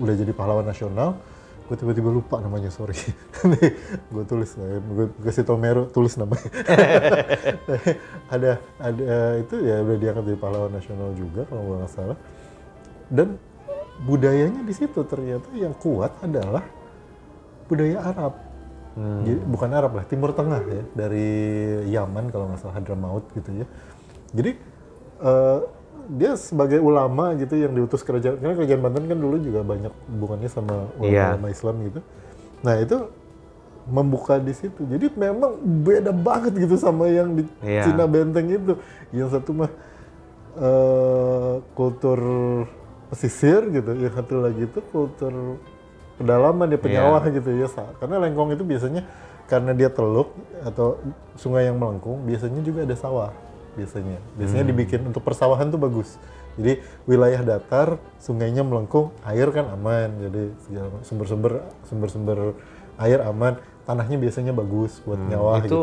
udah 0.00 0.16
jadi 0.16 0.32
pahlawan 0.32 0.64
nasional 0.64 1.20
gue 1.70 1.78
tiba-tiba 1.78 2.10
lupa 2.10 2.42
namanya 2.42 2.66
sorry. 2.66 2.98
Gue 4.12 4.24
tulis 4.26 4.58
gue 4.58 5.06
kasih 5.22 5.46
tau 5.46 5.54
Meru 5.54 5.86
tulis 5.86 6.18
namanya. 6.18 6.50
Ada 8.34 8.58
ada 8.82 9.38
itu 9.38 9.54
ya 9.62 9.78
udah 9.86 9.96
diangkat 10.02 10.24
jadi 10.34 10.38
pahlawan 10.38 10.74
nasional 10.74 11.14
juga 11.14 11.46
kalau 11.46 11.62
gue 11.70 11.76
nggak 11.78 11.92
salah. 11.94 12.18
Dan 13.06 13.38
budayanya 14.02 14.66
di 14.66 14.74
situ 14.74 14.98
ternyata 15.06 15.46
yang 15.54 15.70
kuat 15.78 16.10
adalah 16.26 16.66
budaya 17.70 18.02
Arab. 18.02 18.34
Jadi, 19.00 19.38
bukan 19.46 19.70
Arab 19.70 19.92
lah 19.94 20.04
Timur 20.10 20.34
Tengah 20.34 20.62
ya 20.66 20.82
dari 20.98 21.30
Yaman 21.86 22.34
kalau 22.34 22.50
nggak 22.50 22.66
salah 22.66 22.82
Hadramaut 22.82 23.30
gitu 23.30 23.62
ya. 23.62 23.66
Jadi 24.34 24.58
eh, 25.22 25.58
dia 26.18 26.34
sebagai 26.34 26.82
ulama 26.82 27.34
gitu 27.38 27.54
yang 27.54 27.70
diutus 27.70 28.02
kerajaan 28.02 28.42
karena 28.42 28.54
kerajaan 28.58 28.80
Banten 28.82 29.04
kan 29.06 29.18
dulu 29.18 29.36
juga 29.38 29.60
banyak 29.62 29.92
hubungannya 30.10 30.50
sama 30.50 30.90
ulama 30.98 31.46
Islam 31.50 31.74
gitu. 31.86 32.00
Nah 32.66 32.74
itu 32.82 32.96
membuka 33.86 34.38
di 34.42 34.54
situ. 34.54 34.82
Jadi 34.86 35.10
memang 35.14 35.56
beda 35.60 36.10
banget 36.10 36.58
gitu 36.66 36.76
sama 36.78 37.06
yang 37.10 37.34
di 37.38 37.46
Iya. 37.62 37.86
Cina 37.86 38.04
Benteng 38.10 38.50
itu. 38.50 38.74
Yang 39.14 39.38
satu 39.38 39.50
mah 39.54 39.70
eh, 40.58 41.54
kultur 41.78 42.18
pesisir 43.10 43.66
gitu 43.74 43.90
yang 43.98 44.14
satu 44.14 44.38
lagi 44.38 44.70
itu 44.70 44.78
kultur 44.94 45.58
pedalaman 46.14 46.70
ya 46.70 46.78
penyawah 46.78 47.22
gitu 47.26 47.50
ya 47.58 47.66
karena 47.98 48.22
lengkong 48.22 48.54
itu 48.54 48.62
biasanya 48.62 49.02
karena 49.50 49.74
dia 49.74 49.90
teluk 49.90 50.30
atau 50.62 51.02
sungai 51.34 51.66
yang 51.66 51.74
melengkung 51.74 52.22
biasanya 52.22 52.62
juga 52.62 52.86
ada 52.86 52.94
sawah 52.94 53.34
biasanya. 53.74 54.18
Biasanya 54.34 54.64
dibikin 54.66 55.00
untuk 55.06 55.22
persawahan 55.22 55.70
tuh 55.70 55.80
bagus. 55.80 56.18
Jadi 56.58 56.82
wilayah 57.06 57.40
datar 57.40 57.96
sungainya 58.18 58.60
melengkung 58.60 59.14
air 59.22 59.48
kan 59.50 59.70
aman. 59.70 60.10
Jadi 60.18 60.42
sumber-sumber 61.04 61.64
sumber-sumber 61.86 62.58
air 62.98 63.22
aman. 63.22 63.56
Tanahnya 63.86 64.18
biasanya 64.20 64.52
bagus 64.54 65.02
buat 65.02 65.18
nyawah 65.18 65.62
itu 65.62 65.66
gitu. 65.66 65.82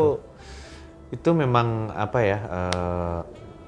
itu 1.08 1.30
memang 1.32 1.92
apa 1.92 2.18
ya 2.20 2.38
eh, 2.40 3.20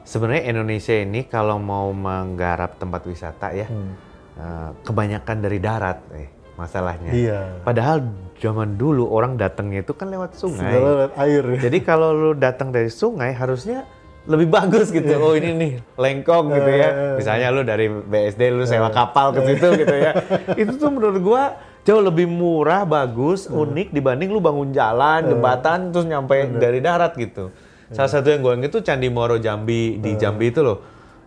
sebenarnya 0.04 0.44
Indonesia 0.48 0.96
ini 0.96 1.28
kalau 1.28 1.60
mau 1.60 1.92
menggarap 1.92 2.76
tempat 2.80 3.04
wisata 3.04 3.52
ya 3.52 3.68
Hmm. 3.68 3.92
eh, 4.40 4.70
kebanyakan 4.84 5.36
dari 5.44 5.58
darat 5.60 5.98
eh 6.16 6.28
masalahnya. 6.56 7.12
Iya. 7.12 7.40
Padahal 7.64 8.04
zaman 8.36 8.76
dulu 8.76 9.08
orang 9.08 9.40
datangnya 9.40 9.80
itu 9.80 9.96
kan 9.96 10.12
lewat 10.12 10.36
sungai. 10.36 10.76
Lewat 10.76 11.12
air. 11.16 11.42
Ya 11.56 11.58
jadi 11.68 11.78
kalau 11.80 12.12
lu 12.12 12.30
datang 12.36 12.68
dari 12.68 12.92
sungai 12.92 13.32
harusnya 13.32 13.88
lebih 14.30 14.46
bagus 14.46 14.94
gitu. 14.94 15.10
Iya. 15.10 15.18
Oh 15.18 15.34
ini 15.34 15.50
nih 15.50 15.72
lengkong 15.98 16.54
gitu 16.54 16.70
ya. 16.70 16.88
Misalnya 17.18 17.50
lu 17.50 17.66
dari 17.66 17.90
BSD 17.90 18.54
lu 18.54 18.62
sewa 18.62 18.94
kapal 18.94 19.34
ke 19.34 19.42
situ 19.42 19.66
gitu 19.74 19.96
ya. 19.98 20.12
Itu 20.54 20.78
tuh 20.78 20.94
menurut 20.94 21.18
gua 21.18 21.58
jauh 21.82 21.98
lebih 21.98 22.30
murah, 22.30 22.86
bagus, 22.86 23.50
Iya. 23.50 23.58
unik 23.58 23.88
dibanding 23.90 24.30
lu 24.30 24.38
bangun 24.38 24.70
jalan, 24.70 25.26
jembatan 25.26 25.90
terus 25.90 26.06
nyampe 26.06 26.46
dari 26.62 26.78
darat 26.78 27.18
gitu. 27.18 27.50
Salah 27.90 28.06
satu 28.06 28.30
yang 28.30 28.40
gua 28.46 28.54
inget 28.54 28.70
tuh 28.70 28.86
Candi 28.86 29.10
Moro 29.10 29.34
Jambi 29.42 29.98
di 29.98 30.14
Iya. 30.14 30.30
Jambi 30.30 30.54
itu 30.54 30.62
loh. 30.62 30.78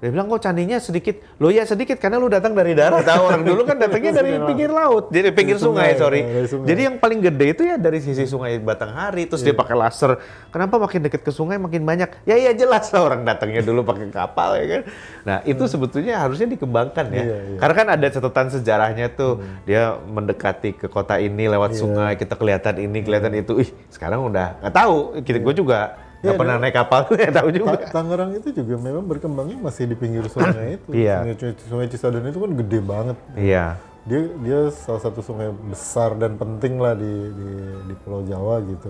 Dia 0.03 0.11
bilang 0.11 0.27
kok 0.27 0.43
candinya 0.43 0.75
sedikit. 0.83 1.15
Lo 1.39 1.47
ya 1.47 1.63
sedikit 1.63 1.95
karena 1.95 2.19
lu 2.19 2.27
datang 2.27 2.51
dari 2.51 2.75
darat. 2.75 3.07
Tahu 3.07 3.23
orang 3.23 3.47
dulu 3.47 3.63
kan 3.63 3.79
datangnya 3.79 4.19
dari 4.19 4.35
pinggir 4.35 4.67
laut, 4.67 5.07
jadi 5.07 5.31
pinggir 5.31 5.55
sungai, 5.55 5.95
sungai, 5.95 6.03
sorry. 6.03 6.21
dari 6.27 6.47
sungai. 6.51 6.67
Jadi 6.67 6.81
yang 6.83 6.95
paling 6.99 7.19
gede 7.23 7.45
itu 7.55 7.63
ya 7.63 7.79
dari 7.79 8.03
sisi 8.03 8.27
sungai 8.27 8.59
Batanghari 8.59 9.31
terus 9.31 9.39
Iya. 9.39 9.55
dia 9.55 9.63
pakai 9.63 9.75
laser. 9.79 10.19
Kenapa 10.51 10.75
makin 10.75 11.07
deket 11.07 11.23
ke 11.23 11.31
sungai 11.31 11.55
makin 11.55 11.87
banyak? 11.87 12.27
Ya 12.27 12.35
iya 12.35 12.51
jelas 12.51 12.91
lah 12.91 12.99
orang 12.99 13.23
datangnya 13.23 13.63
dulu 13.63 13.87
pakai 13.87 14.11
kapal 14.11 14.59
ya 14.59 14.65
kan. 14.67 14.81
Nah, 15.23 15.37
itu 15.47 15.63
sebetulnya 15.71 16.19
harusnya 16.19 16.51
dikembangkan 16.51 17.05
ya. 17.07 17.23
Hmm. 17.23 17.29
Iya, 17.31 17.37
iya. 17.39 17.57
Karena 17.63 17.75
kan 17.79 17.87
ada 17.95 18.07
catatan 18.11 18.47
sejarahnya 18.51 19.07
tuh. 19.15 19.39
Dia 19.63 19.95
mendekati 20.03 20.75
ke 20.75 20.91
kota 20.91 21.15
ini 21.15 21.47
Iya. 21.47 21.55
lewat 21.55 21.79
sungai, 21.79 22.19
kita 22.19 22.35
kelihatan 22.35 22.75
ini, 22.75 22.99
kelihatan 23.07 23.31
itu. 23.39 23.55
Ih, 23.55 23.71
sekarang 23.87 24.27
udah 24.27 24.59
nggak 24.59 24.75
tahu. 24.75 25.23
Kita 25.23 25.39
gue 25.39 25.55
juga 25.55 25.79
nggak 26.23 26.31
Iya, 26.31 26.39
pernah 26.39 26.55
naik 26.55 26.71
kapal, 26.73 26.99
nggak 27.11 27.35
tahu 27.35 27.49
juga. 27.51 27.69
Ta- 27.75 27.91
Tangerang 27.91 28.31
itu 28.33 28.49
juga 28.49 28.73
memang 28.79 29.03
berkembangnya 29.03 29.59
masih 29.59 29.83
di 29.85 29.93
pinggir 29.93 30.23
sungai 30.25 30.79
itu. 30.79 30.87
Iya. 30.89 31.19
Sungai, 31.19 31.35
sungai 31.59 31.87
Cisadane 31.87 32.31
itu 32.31 32.39
kan 32.39 32.51
gede 32.55 32.79
banget. 32.79 33.17
Iya. 33.35 33.65
Dia 34.03 34.19
dia 34.39 34.59
salah 34.71 34.99
satu 34.99 35.19
sungai 35.19 35.51
besar 35.63 36.15
dan 36.15 36.35
penting 36.35 36.79
lah 36.79 36.95
di 36.95 37.07
di, 37.29 37.49
di 37.85 37.93
Pulau 37.99 38.23
Jawa 38.23 38.63
gitu. 38.63 38.87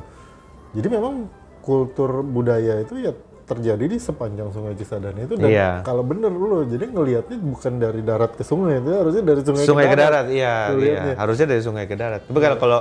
Jadi 0.73 0.87
memang 0.87 1.25
kultur 1.59 2.21
budaya 2.21 2.81
itu 2.81 2.97
ya 2.99 3.13
terjadi 3.43 3.85
di 3.85 3.97
sepanjang 3.97 4.49
sungai 4.49 4.73
Cisadane 4.73 5.25
itu 5.25 5.35
dan 5.35 5.49
Iya. 5.49 5.69
kalau 5.81 5.99
bener 6.01 6.29
lu 6.29 6.63
jadi 6.63 6.87
ngelihatnya 6.87 7.37
bukan 7.39 7.75
dari 7.75 7.99
darat 7.99 8.31
ke 8.33 8.41
sungai 8.41 8.77
itu 8.77 8.89
harusnya 8.89 9.19
dari 9.21 9.41
sungai, 9.41 9.63
sungai 9.63 9.85
ke 9.85 9.97
darat, 9.97 10.25
iya, 10.29 10.69
Lu 10.69 10.79
iya. 10.79 10.85
lihatnya. 10.85 11.13
Harusnya 11.17 11.45
dari 11.49 11.61
sungai 11.61 11.85
ke 11.85 11.93
darat. 11.93 12.21
Tapi 12.23 12.39
kalau 12.39 12.57
kalau 12.57 12.79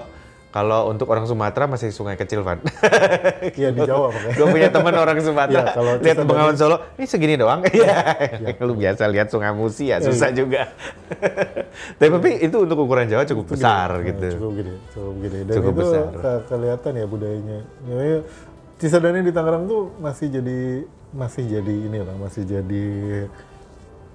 kalau 0.53 0.87
untuk 0.87 1.09
orang 1.09 1.25
Sumatera 1.25 1.65
masih 1.65 1.89
sungai 1.89 2.15
kecil, 2.15 2.45
Van. 2.45 2.61
Iya 3.59 3.73
di 3.73 3.81
Jawa 3.83 4.09
makanya. 4.09 4.37
Gue 4.37 4.47
punya 4.47 4.69
teman 4.69 4.95
orang 4.95 5.17
Sumatera. 5.19 5.65
Iya, 5.65 5.73
kalau 5.73 5.93
lihat 5.97 6.17
Bengawan 6.23 6.55
Solo, 6.55 6.77
ini 6.95 7.07
segini 7.07 7.35
doang. 7.35 7.65
Iya. 7.65 7.97
Lu 8.69 8.75
biasa 8.75 9.09
lihat 9.09 9.29
Sungai 9.29 9.51
Musi 9.51 9.89
ya, 9.89 9.99
susah 9.99 10.29
Iya. 10.29 10.37
juga. 10.37 10.63
Tapi 11.97 12.31
itu 12.39 12.57
untuk 12.59 12.77
ukuran 12.79 13.09
Jawa 13.09 13.25
cukup 13.25 13.47
besar 13.51 13.89
Nah, 13.91 14.05
gitu. 14.05 14.29
Cukup 14.37 14.53
gede, 14.55 14.75
cukup 14.93 15.15
gede. 15.21 15.39
Dan 15.43 15.55
Cukup 15.57 15.73
itu 15.73 15.81
besar. 15.83 16.05
ke- 16.13 16.43
kelihatan 16.47 16.93
ya 16.95 17.07
budayanya. 17.07 17.59
Ya, 17.89 18.19
Cisadane 18.77 19.23
di 19.23 19.31
Tangerang 19.31 19.65
tuh 19.65 19.95
masih 19.97 20.29
jadi 20.29 20.59
masih 21.11 21.45
jadi 21.47 21.75
inilah, 21.87 22.17
masih 22.19 22.43
jadi 22.43 22.85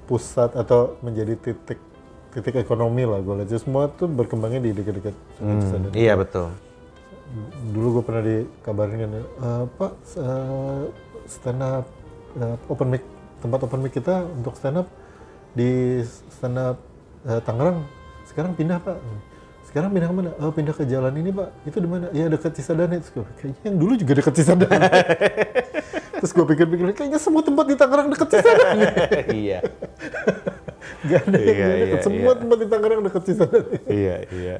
pusat 0.04 0.54
atau 0.54 0.95
menjadi 1.00 1.36
titik 1.36 1.80
titik 2.38 2.62
ekonomi 2.62 3.02
lah 3.02 3.17
gue 3.26 3.41
lihat. 3.41 3.50
Semua 3.58 3.89
tuh 3.89 4.06
berkembangnya 4.06 4.62
di 4.62 4.71
dekat-dekat 4.78 5.15
Cisadane. 5.41 5.93
Iya 5.97 6.13
betul. 6.13 6.54
Dulu 7.73 7.88
gue 8.00 8.04
pernah 8.06 8.23
dikabarin 8.23 8.97
kan, 9.02 9.12
"Eh, 9.17 9.63
Pak 9.82 9.93
eh, 10.21 10.82
stand 11.26 11.62
up 11.65 11.86
eh, 12.38 12.56
open 12.69 12.88
mic 12.93 13.04
tempat 13.41 13.60
open 13.65 13.80
mic 13.82 13.93
kita 13.97 14.23
untuk 14.30 14.54
stand 14.54 14.86
up 14.86 14.88
di 15.58 16.02
stand 16.30 16.62
up 16.62 16.78
"Eh, 17.26 17.41
Tangerang 17.41 17.84
sekarang 18.28 18.54
pindah 18.54 18.78
pak 18.84 19.00
sekarang 19.78 19.94
pindah 19.94 20.10
ke 20.10 20.16
mana? 20.18 20.30
Oh, 20.42 20.50
pindah 20.50 20.74
ke 20.74 20.84
jalan 20.84 21.13
ini 21.13 21.30
pak 21.30 21.54
itu 21.63 21.78
di 21.78 21.86
mana? 21.86 22.10
Ya 22.10 22.26
dekat 22.26 22.50
Cisadane 22.52 22.98
Terus 22.98 23.13
gua, 23.13 23.26
kayaknya 23.38 23.62
yang 23.62 23.78
dulu 23.78 23.94
juga 23.94 24.13
dekat 24.18 24.34
Cisadane 24.34 24.90
terus 26.18 26.34
gue 26.34 26.46
pikir-pikir 26.50 26.98
kayaknya 26.98 27.22
semua 27.22 27.46
tempat 27.46 27.70
di 27.70 27.78
Tangerang 27.78 28.10
dekat 28.10 28.28
Cisadane 28.28 28.86
iya. 29.46 29.60
Gak 31.08 31.30
ada 31.30 31.38
yang 31.38 31.46
Iya, 31.46 31.66
deket. 31.70 31.88
iya, 31.94 31.98
semua 32.02 32.32
iya. 32.34 32.40
tempat 32.42 32.58
di 32.58 32.68
Tangerang 32.68 33.02
dekat 33.06 33.22
Cisadane 33.22 33.70
iya, 33.86 34.16
iya. 34.34 34.58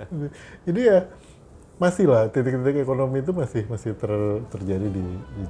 Jadi 0.69 0.80
ya 0.86 0.97
masih 1.77 2.06
lah 2.06 2.30
titik-titik 2.30 2.77
ekonomi 2.77 3.21
itu 3.21 3.34
masih 3.34 3.65
masih 3.65 3.93
ter- 3.93 4.41
terjadi 4.49 4.86
di, 4.86 5.01
di 5.01 5.43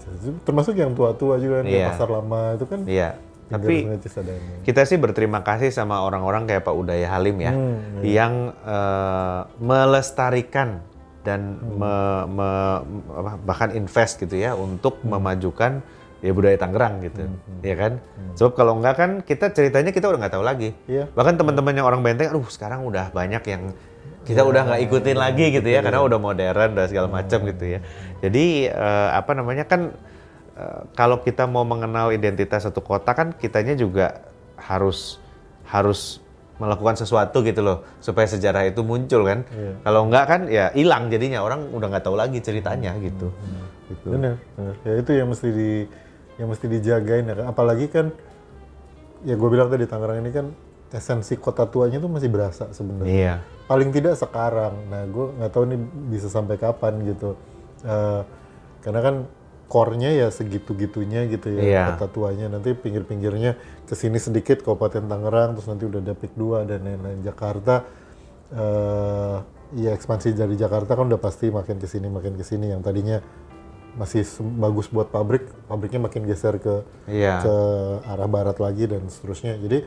termasuk 0.44 0.76
yang 0.76 0.92
tua-tua 0.92 1.40
juga 1.40 1.60
kan 1.60 1.66
kayak 1.66 1.76
Iya. 1.76 1.88
pasar 1.92 2.08
lama 2.08 2.42
itu 2.56 2.66
kan 2.66 2.80
Iya. 2.88 3.10
Tapi 3.48 3.88
kita 4.62 4.84
sih 4.84 5.00
berterima 5.00 5.40
kasih 5.40 5.72
sama 5.72 6.04
orang-orang 6.04 6.44
kayak 6.44 6.68
Pak 6.68 6.76
Udaya 6.76 7.08
Halim 7.08 7.40
ya, 7.40 7.56
Hmm, 7.56 8.04
yang 8.04 8.34
eh, 8.54 9.42
melestarikan 9.58 10.84
dan 11.24 11.60
Hmm. 11.60 11.80
me- 11.80 12.26
me- 12.28 12.80
apa, 13.16 13.32
bahkan 13.40 13.70
invest 13.72 14.20
gitu 14.20 14.36
ya 14.36 14.52
untuk 14.52 15.00
memajukan 15.04 15.80
ya 16.18 16.32
budaya 16.34 16.58
Tangerang 16.58 17.04
gitu, 17.04 17.24
Hmm, 17.24 17.62
ya 17.62 17.76
kan? 17.78 17.94
Sebab 18.34 18.52
kalau 18.52 18.74
enggak 18.80 18.96
kan 18.98 19.12
kita 19.22 19.54
ceritanya 19.54 19.92
kita 19.92 20.10
udah 20.10 20.20
nggak 20.24 20.34
tahu 20.34 20.44
lagi. 20.44 20.74
Iya. 20.90 21.08
Bahkan 21.14 21.38
teman-teman 21.38 21.72
yang 21.72 21.86
orang 21.86 22.02
Benteng, 22.02 22.32
aduh 22.32 22.48
sekarang 22.50 22.84
udah 22.84 23.14
banyak 23.14 23.44
yang 23.46 23.64
kita 24.24 24.44
udah 24.44 24.68
nggak 24.68 24.82
ikutin 24.88 25.16
lagi 25.16 25.56
gitu 25.56 25.68
ya, 25.68 25.80
karena 25.80 26.04
udah 26.04 26.20
modern 26.20 26.76
dan 26.76 26.86
segala 26.90 27.08
macam 27.08 27.44
gitu 27.46 27.64
ya. 27.64 27.80
Jadi 28.20 28.68
eh, 28.68 29.10
apa 29.14 29.32
namanya 29.32 29.64
kan 29.64 29.94
kalau 30.98 31.22
kita 31.22 31.46
mau 31.46 31.62
mengenal 31.62 32.10
identitas 32.10 32.66
satu 32.66 32.82
kota 32.82 33.14
kan 33.14 33.34
kitanya 33.38 33.78
juga 33.78 34.26
harus 34.58 35.22
harus 35.70 36.18
melakukan 36.58 36.98
sesuatu 36.98 37.46
gitu 37.46 37.62
loh 37.62 37.86
supaya 38.02 38.26
sejarah 38.26 38.66
itu 38.66 38.82
muncul 38.82 39.22
kan. 39.22 39.46
Iya. 39.54 39.74
Kalau 39.86 40.02
enggak 40.10 40.26
kan 40.26 40.42
ya 40.50 40.74
hilang 40.74 41.14
jadinya 41.14 41.46
orang 41.46 41.70
udah 41.70 41.88
nggak 41.94 42.06
tahu 42.06 42.18
lagi 42.18 42.42
ceritanya 42.42 42.98
gitu. 42.98 43.30
Gitu. 43.88 44.08
Bener, 44.10 44.42
bener. 44.58 44.76
Ya 44.82 44.94
itu 44.98 45.12
yang 45.14 45.30
mesti 45.30 45.48
di 45.54 45.72
yang 46.42 46.50
mesti 46.50 46.66
dijagain 46.66 47.30
ya. 47.30 47.46
Apalagi 47.46 47.86
kan 47.94 48.10
ya 49.22 49.38
gue 49.38 49.50
bilang 49.50 49.70
tadi 49.70 49.86
Tangerang 49.86 50.26
ini 50.26 50.34
kan 50.34 50.50
esensi 50.90 51.38
kota 51.38 51.70
tuanya 51.70 52.02
tuh 52.02 52.10
masih 52.10 52.30
berasa 52.34 52.74
sebenarnya. 52.74 53.14
Iya. 53.14 53.36
Paling 53.70 53.94
tidak 53.94 54.18
sekarang. 54.18 54.90
Nah 54.90 55.06
gue 55.06 55.26
nggak 55.38 55.52
tahu 55.54 55.64
nih 55.70 55.80
bisa 56.10 56.28
sampai 56.34 56.58
kapan 56.58 57.06
gitu. 57.06 57.38
Eh, 57.86 58.22
karena 58.82 59.00
kan 59.06 59.16
core-nya 59.68 60.16
ya 60.16 60.28
segitu-gitunya 60.32 61.28
gitu 61.28 61.52
ya 61.52 61.62
Iya. 61.62 61.84
kota 61.94 62.08
tuanya. 62.08 62.48
Nanti 62.48 62.72
pinggir-pinggirnya 62.72 63.56
ke 63.84 63.94
sini 63.94 64.16
sedikit 64.18 64.64
Kabupaten 64.64 65.04
Tangerang, 65.06 65.60
terus 65.60 65.68
nanti 65.68 65.84
udah 65.84 66.00
ada 66.00 66.16
PIK 66.16 66.34
2 66.36 66.64
dan 66.64 66.80
lain-lain 66.84 67.20
Jakarta. 67.22 67.84
eh 68.48 69.38
ya 69.76 69.92
ekspansi 69.92 70.32
dari 70.32 70.56
Jakarta 70.56 70.96
kan 70.96 71.12
udah 71.12 71.20
pasti 71.20 71.52
makin 71.52 71.76
ke 71.76 71.84
sini 71.84 72.08
makin 72.08 72.40
ke 72.40 72.48
sini 72.48 72.72
yang 72.72 72.80
tadinya 72.80 73.20
masih 74.00 74.24
bagus 74.56 74.88
buat 74.88 75.12
pabrik, 75.12 75.44
pabriknya 75.68 76.00
makin 76.00 76.24
geser 76.24 76.56
ke 76.56 76.86
Iya. 77.12 77.44
ke 77.44 77.56
arah 78.08 78.30
barat 78.30 78.56
lagi 78.62 78.88
dan 78.88 79.04
seterusnya. 79.10 79.60
Jadi 79.60 79.84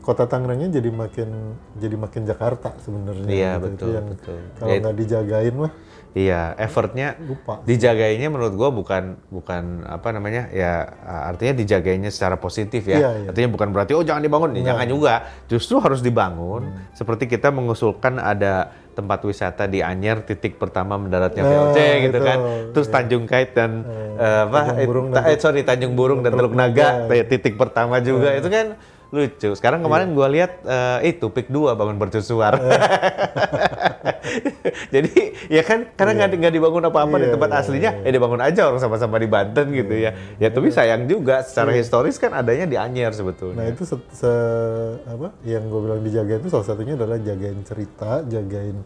kota 0.00 0.24
Tangerangnya 0.24 0.72
jadi 0.72 0.88
makin 0.88 1.28
jadi 1.76 1.96
makin 1.98 2.24
Jakarta 2.24 2.72
sebenarnya. 2.80 3.28
Iya, 3.28 3.50
gitu. 3.52 3.60
Itu 3.60 3.68
betul, 3.68 3.90
yang 3.92 4.06
betul. 4.08 4.38
Kalau 4.56 4.72
nggak 4.80 4.96
dijagain 4.96 5.54
mah 5.58 5.72
Iya, 6.10 6.58
effortnya 6.58 7.14
lupa. 7.22 7.62
dijagainya 7.62 8.26
menurut 8.26 8.58
gua 8.58 8.68
bukan 8.68 9.14
bukan 9.30 9.86
apa 9.86 10.10
namanya 10.10 10.50
ya 10.50 10.90
artinya 11.30 11.54
dijagainya 11.54 12.10
secara 12.10 12.34
positif 12.34 12.82
ya. 12.82 12.98
Iya, 12.98 13.10
iya. 13.14 13.28
Artinya 13.30 13.48
bukan 13.48 13.68
berarti 13.70 13.94
oh 13.94 14.02
jangan 14.02 14.18
dibangun, 14.18 14.58
Ya, 14.58 14.74
jangan 14.74 14.86
juga. 14.86 15.14
Justru 15.46 15.78
harus 15.78 16.02
dibangun. 16.02 16.66
Hmm. 16.66 16.90
Seperti 16.92 17.26
kita 17.26 17.48
mengusulkan 17.48 18.18
ada 18.18 18.68
tempat 18.90 19.22
wisata 19.22 19.64
di 19.64 19.80
Anyer 19.80 20.20
titik 20.20 20.58
pertama 20.58 20.98
mendaratnya 20.98 21.40
Nah, 21.40 21.50
VOC 21.70 21.78
gitu 21.78 22.10
itu, 22.10 22.20
kan. 22.20 22.38
Terus 22.74 22.86
iya. 22.86 22.94
Tanjung 22.98 23.24
Kait 23.24 23.50
dan 23.54 23.70
eh, 24.18 24.42
apa 24.44 24.58
Tanjung 24.66 24.76
eh, 24.76 24.86
Burung 24.90 25.06
ta- 25.10 25.24
eh, 25.24 25.38
sorry 25.38 25.62
Tanjung 25.62 25.94
Burung 25.94 26.20
dan 26.20 26.34
Teluk 26.34 26.52
Naga 26.52 27.06
eh, 27.06 27.22
titik 27.22 27.54
pertama 27.54 28.02
juga 28.02 28.34
Iya. 28.34 28.42
itu 28.42 28.48
kan 28.50 28.66
lucu. 29.10 29.48
Sekarang 29.54 29.80
kemarin 29.80 30.10
gua 30.10 30.26
lihat 30.26 30.58
eh, 30.62 31.14
itu 31.14 31.26
pik 31.26 31.48
2 31.48 31.72
bangun 31.72 31.96
mercusuar. 31.96 32.58
Iya. 32.58 32.80
Jadi 34.94 35.12
ya 35.48 35.62
kan 35.62 35.88
karena 35.92 36.12
nggak 36.16 36.38
nggak 36.40 36.54
dibangun 36.54 36.84
apa-apa 36.84 37.16
di 37.16 37.26
Iya, 37.28 37.34
tempat 37.36 37.50
iya, 37.50 37.58
aslinya, 37.60 37.90
ya 38.00 38.10
dibangun 38.10 38.40
aja 38.40 38.60
orang 38.66 38.80
sama-sama 38.80 39.16
di 39.16 39.28
Banten 39.28 39.66
gitu 39.70 39.94
ya. 39.94 40.10
Ya 40.36 40.48
tapi 40.48 40.68
sayang 40.68 41.04
juga 41.04 41.42
secara 41.42 41.70
historis 41.72 42.16
kan 42.16 42.32
adanya 42.32 42.64
di 42.64 42.76
Anyer 42.76 43.10
Nah 43.10 43.16
sebetulnya. 43.16 43.64
itu 43.66 43.82
se, 43.84 43.96
se- 44.10 44.96
apa 45.04 45.36
yang 45.42 45.66
gue 45.66 45.80
bilang 45.80 46.00
dijagain 46.00 46.40
itu 46.40 46.48
salah 46.48 46.66
satunya 46.66 46.94
adalah 46.94 47.16
jagain 47.16 47.60
cerita, 47.62 48.24
jagain 48.24 48.76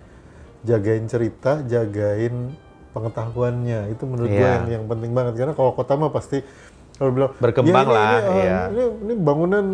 jagain 0.63 1.05
cerita, 1.05 1.61
jagain 1.61 2.55
pengetahuannya. 2.91 3.91
Itu 3.91 4.07
menurut 4.07 4.31
gue 4.31 4.39
Iya. 4.39 4.55
yang 4.61 4.67
yang 4.73 4.85
penting 4.87 5.11
banget 5.11 5.35
karena 5.37 5.53
kalau 5.53 5.73
kota 5.73 5.95
mah 5.95 6.09
pasti 6.09 6.41
kalau 6.95 7.11
bilang 7.11 7.33
Berkembang 7.43 7.87
"Ya, 7.87 7.91
ini, 7.91 7.97
lah, 7.99 8.11
ini, 8.15 8.39
iya. 8.39 8.61
ini, 8.71 8.83
ini 9.03 9.15
bangunan 9.19 9.65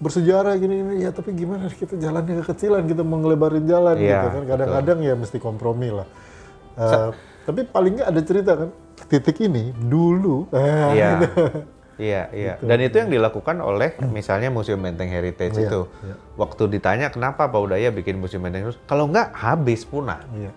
bersejarah 0.00 0.54
gini 0.56 0.74
ini 0.80 0.94
ya 1.04 1.12
tapi 1.12 1.36
gimana 1.36 1.68
kita 1.68 2.00
jalannya 2.00 2.40
kekecilan 2.40 2.82
kita 2.88 3.02
mau 3.04 3.20
ngelebarin 3.20 3.64
jalan 3.68 3.96
Iya, 4.00 4.08
gitu 4.24 4.28
kan 4.32 4.42
kadang-kadang 4.48 4.98
ya 5.04 5.14
mesti 5.14 5.36
kompromi 5.36 5.92
lah. 5.92 6.08
Eh, 6.76 7.08
tapi 7.44 7.60
paling 7.68 8.00
nggak 8.00 8.08
ada 8.08 8.20
cerita 8.24 8.52
kan 8.56 8.68
titik 9.08 9.36
ini 9.44 9.76
dulu 9.76 10.48
ah, 10.52 10.92
Iya. 10.96 11.10
gitu. 11.20 11.28
Iya, 11.96 12.28
iya. 12.36 12.52
Dan 12.60 12.78
itu 12.84 12.96
yang 13.00 13.08
dilakukan 13.08 13.56
oleh 13.64 13.96
misalnya 14.12 14.52
Museum 14.52 14.76
Benteng 14.76 15.08
Heritage 15.08 15.56
Iya, 15.56 15.64
itu. 15.64 15.80
iya. 16.04 16.14
Waktu 16.36 16.68
ditanya 16.68 17.08
kenapa 17.08 17.48
Pak 17.48 17.56
Udaya 17.56 17.88
bikin 17.88 18.20
Museum 18.20 18.44
Benteng 18.44 18.68
terus, 18.68 18.76
kalau 18.84 19.08
nggak 19.08 19.32
habis 19.32 19.88
punah. 19.88 20.20
Iya. 20.36 20.52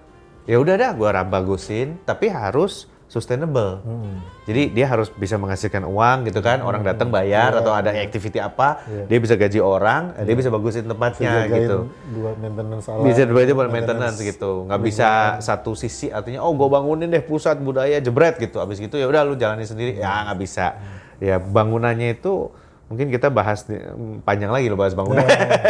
Ya 0.49 0.57
udah 0.59 0.75
dah, 0.75 0.91
gua 0.97 1.15
bagusin, 1.23 1.95
tapi 2.03 2.27
harus 2.27 2.91
sustainable. 3.09 3.81
Hmm. 3.81 4.21
Jadi 4.45 4.69
dia 4.69 4.85
harus 4.85 5.09
bisa 5.09 5.33
menghasilkan 5.41 5.81
uang 5.81 6.29
gitu 6.29 6.45
kan, 6.45 6.61
orang 6.61 6.85
datang 6.85 7.09
bayar 7.09 7.57
atau 7.57 7.73
ada 7.73 7.89
activity 7.89 8.37
apa, 8.37 8.85
dia 9.09 9.17
bisa 9.17 9.33
gaji 9.33 9.57
orang, 9.57 10.13
dia 10.21 10.37
bisa 10.37 10.53
bagusin 10.53 10.85
tempatnya 10.85 11.49
Jagain 11.49 11.57
gitu. 11.65 11.77
buat 12.21 12.37
maintenance 12.37 12.85
alat. 12.85 13.09
Bisa 13.09 13.21
dibayar 13.25 13.57
buat 13.57 13.71
maintenance 13.73 14.21
gitu, 14.21 14.69
nggak 14.69 14.81
bisa 14.85 15.09
satu 15.41 15.73
sisi 15.73 16.13
artinya 16.13 16.45
oh 16.45 16.53
gue 16.53 16.69
bangunin 16.69 17.09
deh 17.09 17.25
pusat 17.25 17.57
budaya 17.57 17.97
jebret 17.97 18.37
gitu, 18.37 18.61
abis 18.61 18.77
gitu 18.77 19.01
ya 19.01 19.09
udah 19.09 19.25
lu 19.25 19.33
jalani 19.33 19.65
sendiri, 19.65 19.97
ya 19.97 20.29
nggak 20.29 20.37
bisa. 20.37 20.77
Ya 21.17 21.41
bangunannya 21.41 22.13
itu 22.13 22.53
mungkin 22.93 23.09
kita 23.09 23.33
bahas 23.33 23.65
panjang 24.21 24.53
lagi 24.53 24.69
loh 24.69 24.77
bahas 24.77 24.93
bangunan, 24.93 25.25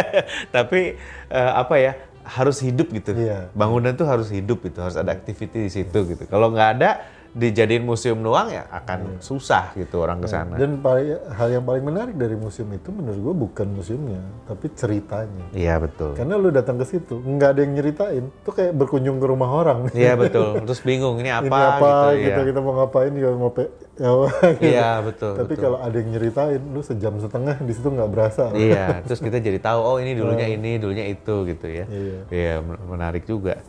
tapi 0.56 1.00
eh, 1.32 1.52
apa 1.56 1.76
ya 1.80 1.96
harus 2.30 2.60
hidup 2.62 2.92
gitu. 2.92 3.16
Iya. 3.16 3.48
Bangunan 3.56 3.96
tuh 3.96 4.06
harus 4.06 4.28
hidup 4.28 4.60
gitu, 4.62 4.84
harus 4.84 5.00
ada 5.00 5.16
activity 5.16 5.66
di 5.66 5.72
situ 5.72 6.00
gitu. 6.04 6.24
Kalau 6.28 6.52
nggak 6.52 6.70
ada 6.78 7.19
dijadiin 7.30 7.86
museum 7.86 8.18
doang 8.26 8.50
ya 8.50 8.66
akan 8.74 9.22
susah 9.22 9.78
gitu 9.78 10.02
orang 10.02 10.18
ke 10.18 10.28
sana. 10.28 10.58
Dan 10.58 10.82
paling, 10.82 11.14
hal 11.30 11.48
yang 11.54 11.66
paling 11.66 11.84
menarik 11.86 12.16
dari 12.18 12.34
museum 12.34 12.66
itu 12.74 12.90
menurut 12.90 13.20
gue 13.22 13.36
bukan 13.46 13.68
museumnya, 13.70 14.22
tapi 14.50 14.74
ceritanya. 14.74 15.46
Iya 15.54 15.78
betul. 15.78 16.18
Karena 16.18 16.42
lu 16.42 16.50
datang 16.50 16.82
ke 16.82 16.86
situ, 16.90 17.22
nggak 17.22 17.50
ada 17.54 17.60
yang 17.62 17.74
nyeritain, 17.78 18.24
tuh 18.42 18.54
kayak 18.58 18.74
berkunjung 18.74 19.22
ke 19.22 19.26
rumah 19.30 19.50
orang. 19.50 19.94
Iya 19.94 20.18
betul. 20.26 20.66
Terus 20.66 20.82
bingung 20.82 21.22
ini 21.22 21.30
apa, 21.30 21.46
Ini 21.46 21.54
apa 21.54 21.90
gitu, 22.18 22.26
gitu, 22.26 22.40
ya. 22.42 22.48
kita 22.50 22.60
mau 22.66 22.74
ngapain 22.82 23.12
ya 23.14 23.30
mau 23.38 23.52
pe, 23.54 23.64
ya, 24.02 24.10
gitu. 24.50 24.64
Iya 24.66 24.90
betul. 25.06 25.34
Tapi 25.38 25.54
betul. 25.54 25.64
kalau 25.70 25.78
ada 25.86 25.96
yang 26.02 26.10
nyeritain, 26.10 26.62
lu 26.74 26.82
sejam 26.82 27.14
setengah 27.22 27.56
di 27.62 27.74
situ 27.78 27.88
nggak 27.94 28.10
berasa. 28.10 28.44
Iya, 28.58 28.86
terus 29.06 29.22
kita 29.22 29.38
jadi 29.38 29.62
tahu 29.62 29.80
oh 29.86 29.98
ini 30.02 30.18
dulunya 30.18 30.50
ini, 30.50 30.82
dulunya 30.82 31.06
itu 31.06 31.46
gitu 31.46 31.68
ya. 31.70 31.86
Iya. 31.86 32.20
Iya, 32.34 32.54
men- 32.66 32.84
menarik 32.90 33.30
juga. 33.30 33.62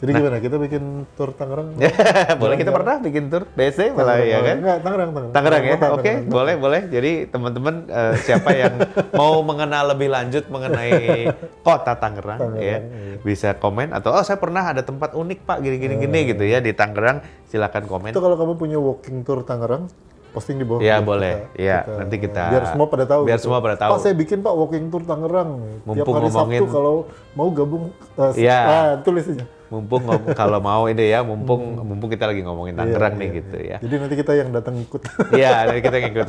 Jadi 0.00 0.10
gimana? 0.10 0.36
Kita 0.40 0.56
bikin 0.56 0.82
tur 1.12 1.30
Tangerang? 1.30 1.76
boleh 2.40 2.56
kita 2.56 2.72
pernah 2.72 2.96
bikin 2.98 3.28
tur 3.28 3.44
BC 3.46 3.92
malah 3.92 4.16
ya 4.18 4.40
kan? 4.40 4.56
Enggak, 4.56 4.78
Tangerang, 4.80 5.10
Tangerang. 5.12 5.32
Tangerang 5.32 5.62
ya, 5.62 5.70
oke, 5.70 5.78
Tangerang. 5.78 6.20
boleh, 6.26 6.54
boleh. 6.56 6.80
Jadi 6.88 7.12
teman-teman 7.28 7.74
eh, 7.86 8.14
siapa 8.18 8.50
yang 8.50 8.74
mau 9.20 9.40
mengenal 9.42 9.92
lebih 9.92 10.08
lanjut 10.08 10.48
mengenai 10.48 11.28
kota 11.60 11.92
Tangerang, 11.94 12.40
Tangerang, 12.40 12.64
ya, 12.64 12.78
iya. 12.80 13.20
bisa 13.20 13.52
komen 13.54 13.92
atau 13.92 14.10
oh 14.10 14.24
saya 14.24 14.40
pernah 14.40 14.64
ada 14.66 14.80
tempat 14.80 15.12
unik 15.12 15.44
pak 15.44 15.60
gini-gini 15.60 15.94
gini 15.98 16.20
gitu 16.26 16.42
ya 16.42 16.58
di 16.58 16.72
Tangerang, 16.72 17.20
silakan 17.44 17.84
komen. 17.84 18.10
Itu 18.10 18.18
kalau 18.18 18.34
kamu 18.34 18.56
punya 18.56 18.80
walking 18.80 19.20
tour 19.20 19.44
Tangerang, 19.44 19.84
posting 20.30 20.56
di 20.56 20.64
bawah. 20.64 20.80
Iya, 20.80 21.04
boleh. 21.04 21.52
Iya, 21.54 21.84
nanti 22.00 22.16
kita- 22.16 22.48
biar 22.48 22.64
semua 22.64 22.88
pada 22.88 23.04
tahu. 23.04 23.22
biar 23.28 23.36
gitu. 23.36 23.44
semua 23.44 23.60
pada 23.60 23.76
tahu. 23.76 23.92
Pak 23.92 24.00
saya 24.00 24.14
bikin 24.16 24.40
Pak 24.40 24.54
walking 24.54 24.88
tour 24.88 25.04
Tangerang. 25.04 25.50
Tiap 25.60 25.84
Mumpung 25.84 26.14
hari 26.16 26.24
ngomongin- 26.24 26.60
Sabtu 26.62 26.72
kalau 26.72 26.96
mau 27.36 27.48
gabung. 27.52 27.84
eh, 28.16 28.32
Iya. 28.40 28.58
ah, 28.64 28.90
tulis 29.04 29.28
aja. 29.28 29.44
Mumpung 29.70 30.02
ngom- 30.02 30.34
kalau 30.40 30.58
mau 30.58 30.90
ini 30.90 31.08
ya, 31.08 31.22
mumpung 31.22 31.78
mumpung 31.80 32.10
kita 32.10 32.26
lagi 32.26 32.42
ngomongin 32.42 32.74
Tangerang 32.74 33.14
Iya, 33.14 33.20
nih 33.22 33.28
iya, 33.30 33.38
gitu 33.38 33.56
iya. 33.56 33.70
ya. 33.70 33.78
Jadi 33.80 33.94
nanti 33.96 34.14
kita 34.18 34.32
yang 34.34 34.48
datang 34.50 34.74
ikut. 34.76 35.00
Iya, 35.38 35.54
dari 35.64 35.80
kita 35.80 35.96
ngikut. 35.96 36.28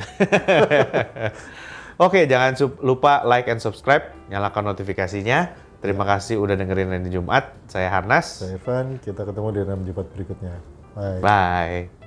Oke, 2.06 2.26
jangan 2.26 2.54
lupa 2.82 3.22
like 3.22 3.46
and 3.46 3.62
subscribe, 3.62 4.14
nyalakan 4.30 4.74
notifikasinya. 4.74 5.54
Terima 5.82 6.06
kasih 6.06 6.38
udah 6.38 6.54
dengerin 6.54 6.94
hari 6.94 7.10
Jumat. 7.10 7.58
Saya 7.66 7.90
Harnas. 7.90 8.46
Saya 8.46 8.58
Evan, 8.58 9.02
kita 9.02 9.26
ketemu 9.26 9.48
di 9.50 9.60
dalam 9.66 9.82
Jumat 9.82 10.06
berikutnya. 10.14 10.54
Bye. 10.94 11.20
Bye. 11.20 12.01